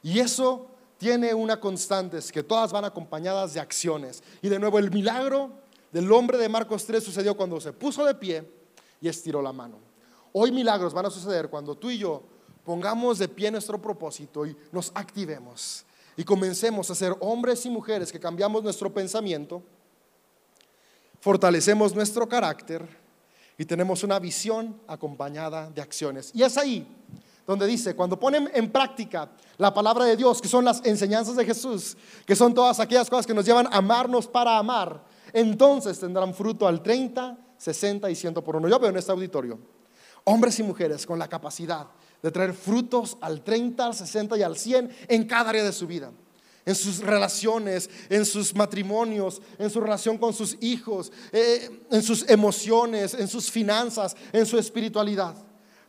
Y 0.00 0.20
eso 0.20 0.70
tiene 0.98 1.34
una 1.34 1.60
constante, 1.60 2.18
es 2.18 2.32
que 2.32 2.42
todas 2.42 2.72
van 2.72 2.84
acompañadas 2.84 3.54
de 3.54 3.60
acciones. 3.60 4.22
Y 4.42 4.48
de 4.48 4.58
nuevo, 4.58 4.78
el 4.78 4.90
milagro 4.90 5.50
del 5.92 6.10
hombre 6.10 6.38
de 6.38 6.48
Marcos 6.48 6.84
3 6.86 7.02
sucedió 7.02 7.36
cuando 7.36 7.60
se 7.60 7.72
puso 7.72 8.04
de 8.04 8.14
pie 8.14 8.50
y 9.00 9.08
estiró 9.08 9.42
la 9.42 9.52
mano. 9.52 9.78
Hoy 10.32 10.52
milagros 10.52 10.92
van 10.92 11.06
a 11.06 11.10
suceder 11.10 11.48
cuando 11.48 11.74
tú 11.76 11.90
y 11.90 11.98
yo 11.98 12.22
pongamos 12.64 13.18
de 13.18 13.28
pie 13.28 13.50
nuestro 13.50 13.80
propósito 13.80 14.44
y 14.46 14.56
nos 14.72 14.90
activemos 14.94 15.84
y 16.16 16.24
comencemos 16.24 16.90
a 16.90 16.94
ser 16.94 17.14
hombres 17.20 17.64
y 17.66 17.70
mujeres 17.70 18.10
que 18.10 18.18
cambiamos 18.18 18.62
nuestro 18.62 18.92
pensamiento, 18.92 19.62
fortalecemos 21.20 21.94
nuestro 21.94 22.28
carácter 22.28 22.86
y 23.58 23.64
tenemos 23.64 24.02
una 24.02 24.18
visión 24.18 24.80
acompañada 24.86 25.70
de 25.70 25.80
acciones. 25.80 26.30
Y 26.34 26.42
es 26.42 26.56
ahí 26.56 26.86
donde 27.46 27.66
dice, 27.66 27.94
cuando 27.94 28.18
ponen 28.18 28.50
en 28.54 28.70
práctica 28.70 29.30
la 29.58 29.72
palabra 29.72 30.04
de 30.04 30.16
Dios, 30.16 30.42
que 30.42 30.48
son 30.48 30.64
las 30.64 30.84
enseñanzas 30.84 31.36
de 31.36 31.44
Jesús, 31.44 31.96
que 32.26 32.34
son 32.34 32.52
todas 32.52 32.80
aquellas 32.80 33.08
cosas 33.08 33.26
que 33.26 33.34
nos 33.34 33.44
llevan 33.44 33.66
a 33.68 33.76
amarnos 33.76 34.26
para 34.26 34.58
amar, 34.58 35.04
entonces 35.32 35.98
tendrán 35.98 36.34
fruto 36.34 36.66
al 36.66 36.82
30, 36.82 37.38
60 37.56 38.10
y 38.10 38.14
100 38.14 38.34
por 38.34 38.56
uno. 38.56 38.68
Yo 38.68 38.78
veo 38.78 38.90
en 38.90 38.96
este 38.96 39.12
auditorio 39.12 39.58
hombres 40.24 40.58
y 40.58 40.62
mujeres 40.62 41.06
con 41.06 41.18
la 41.18 41.28
capacidad 41.28 41.86
de 42.22 42.30
traer 42.30 42.52
frutos 42.52 43.16
al 43.20 43.42
30, 43.42 43.86
al 43.86 43.94
60 43.94 44.36
y 44.36 44.42
al 44.42 44.56
100 44.56 44.90
en 45.08 45.24
cada 45.24 45.50
área 45.50 45.64
de 45.64 45.72
su 45.72 45.86
vida. 45.86 46.10
En 46.64 46.74
sus 46.74 46.98
relaciones, 46.98 47.88
en 48.08 48.26
sus 48.26 48.52
matrimonios, 48.52 49.40
en 49.56 49.70
su 49.70 49.80
relación 49.80 50.18
con 50.18 50.34
sus 50.34 50.56
hijos, 50.60 51.12
eh, 51.30 51.70
en 51.92 52.02
sus 52.02 52.28
emociones, 52.28 53.14
en 53.14 53.28
sus 53.28 53.48
finanzas, 53.48 54.16
en 54.32 54.44
su 54.46 54.58
espiritualidad. 54.58 55.36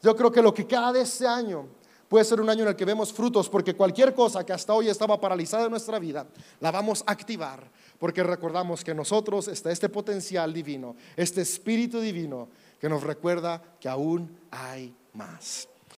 Yo 0.02 0.16
creo 0.16 0.32
que 0.32 0.42
lo 0.42 0.54
que 0.54 0.66
cada 0.66 1.00
este 1.00 1.28
año 1.28 1.68
puede 2.08 2.26
ser 2.26 2.40
un 2.40 2.50
año 2.50 2.64
en 2.64 2.70
el 2.70 2.76
que 2.76 2.86
vemos 2.86 3.12
frutos, 3.12 3.50
porque 3.50 3.76
cualquier 3.76 4.14
cosa 4.14 4.46
que 4.46 4.54
hasta 4.54 4.74
hoy 4.74 4.90
estaba 4.90 5.20
paralizada 5.20 5.66
en 5.66 5.72
nuestra 5.72 6.00
vida, 6.00 6.26
la 6.60 6.72
vamos 6.72 7.04
a 7.06 7.12
activar 7.12 7.70
porque 8.00 8.24
recordamos 8.24 8.84
que 8.84 8.94
nosotros 8.94 9.48
está 9.48 9.72
este 9.72 9.90
potencial 9.90 10.54
divino, 10.54 10.96
este 11.16 11.42
espíritu 11.42 12.00
divino 12.00 12.50
que 12.80 12.90
nos 12.90 13.04
recuerda 13.04 13.62
que 13.80 13.90
aún 13.90 14.38
hay 14.52 14.96
más. 15.14 15.68